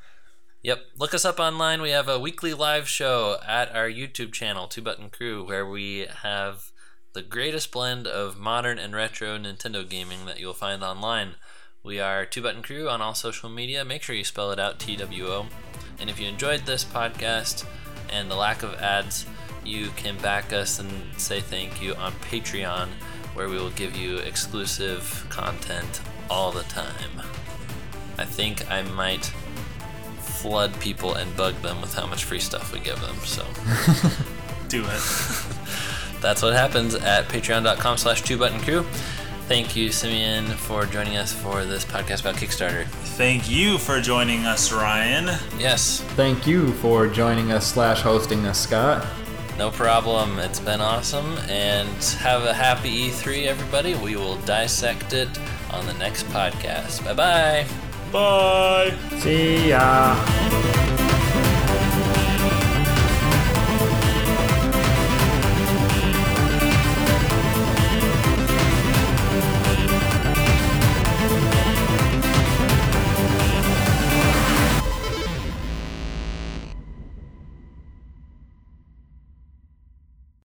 [0.63, 0.81] Yep.
[0.99, 1.81] Look us up online.
[1.81, 6.07] We have a weekly live show at our YouTube channel, Two Button Crew, where we
[6.23, 6.73] have
[7.15, 11.37] the greatest blend of modern and retro Nintendo gaming that you'll find online.
[11.83, 13.85] We are Two Button Crew on all social media.
[13.85, 15.47] Make sure you spell it out T W O.
[15.99, 17.65] And if you enjoyed this podcast
[18.11, 19.25] and the lack of ads,
[19.65, 22.89] you can back us and say thank you on Patreon,
[23.37, 27.23] where we will give you exclusive content all the time.
[28.19, 29.27] I think I might
[30.19, 33.17] flood people and bug them with how much free stuff we give them.
[33.25, 33.45] So
[34.69, 34.87] Do it.
[36.21, 38.83] that's what happens at patreon.com slash two button crew.
[39.49, 42.85] Thank you, Simeon, for joining us for this podcast about Kickstarter.
[43.17, 45.27] Thank you for joining us, Ryan.
[45.57, 49.07] Yes, Thank you for joining us slash hosting us, Scott.
[49.59, 50.39] No problem.
[50.39, 51.39] It's been awesome.
[51.49, 53.95] And have a happy E3, everybody.
[53.95, 55.29] We will dissect it
[55.71, 57.05] on the next podcast.
[57.05, 57.67] Bye bye.
[58.13, 58.97] Bye.
[59.19, 61.23] See ya.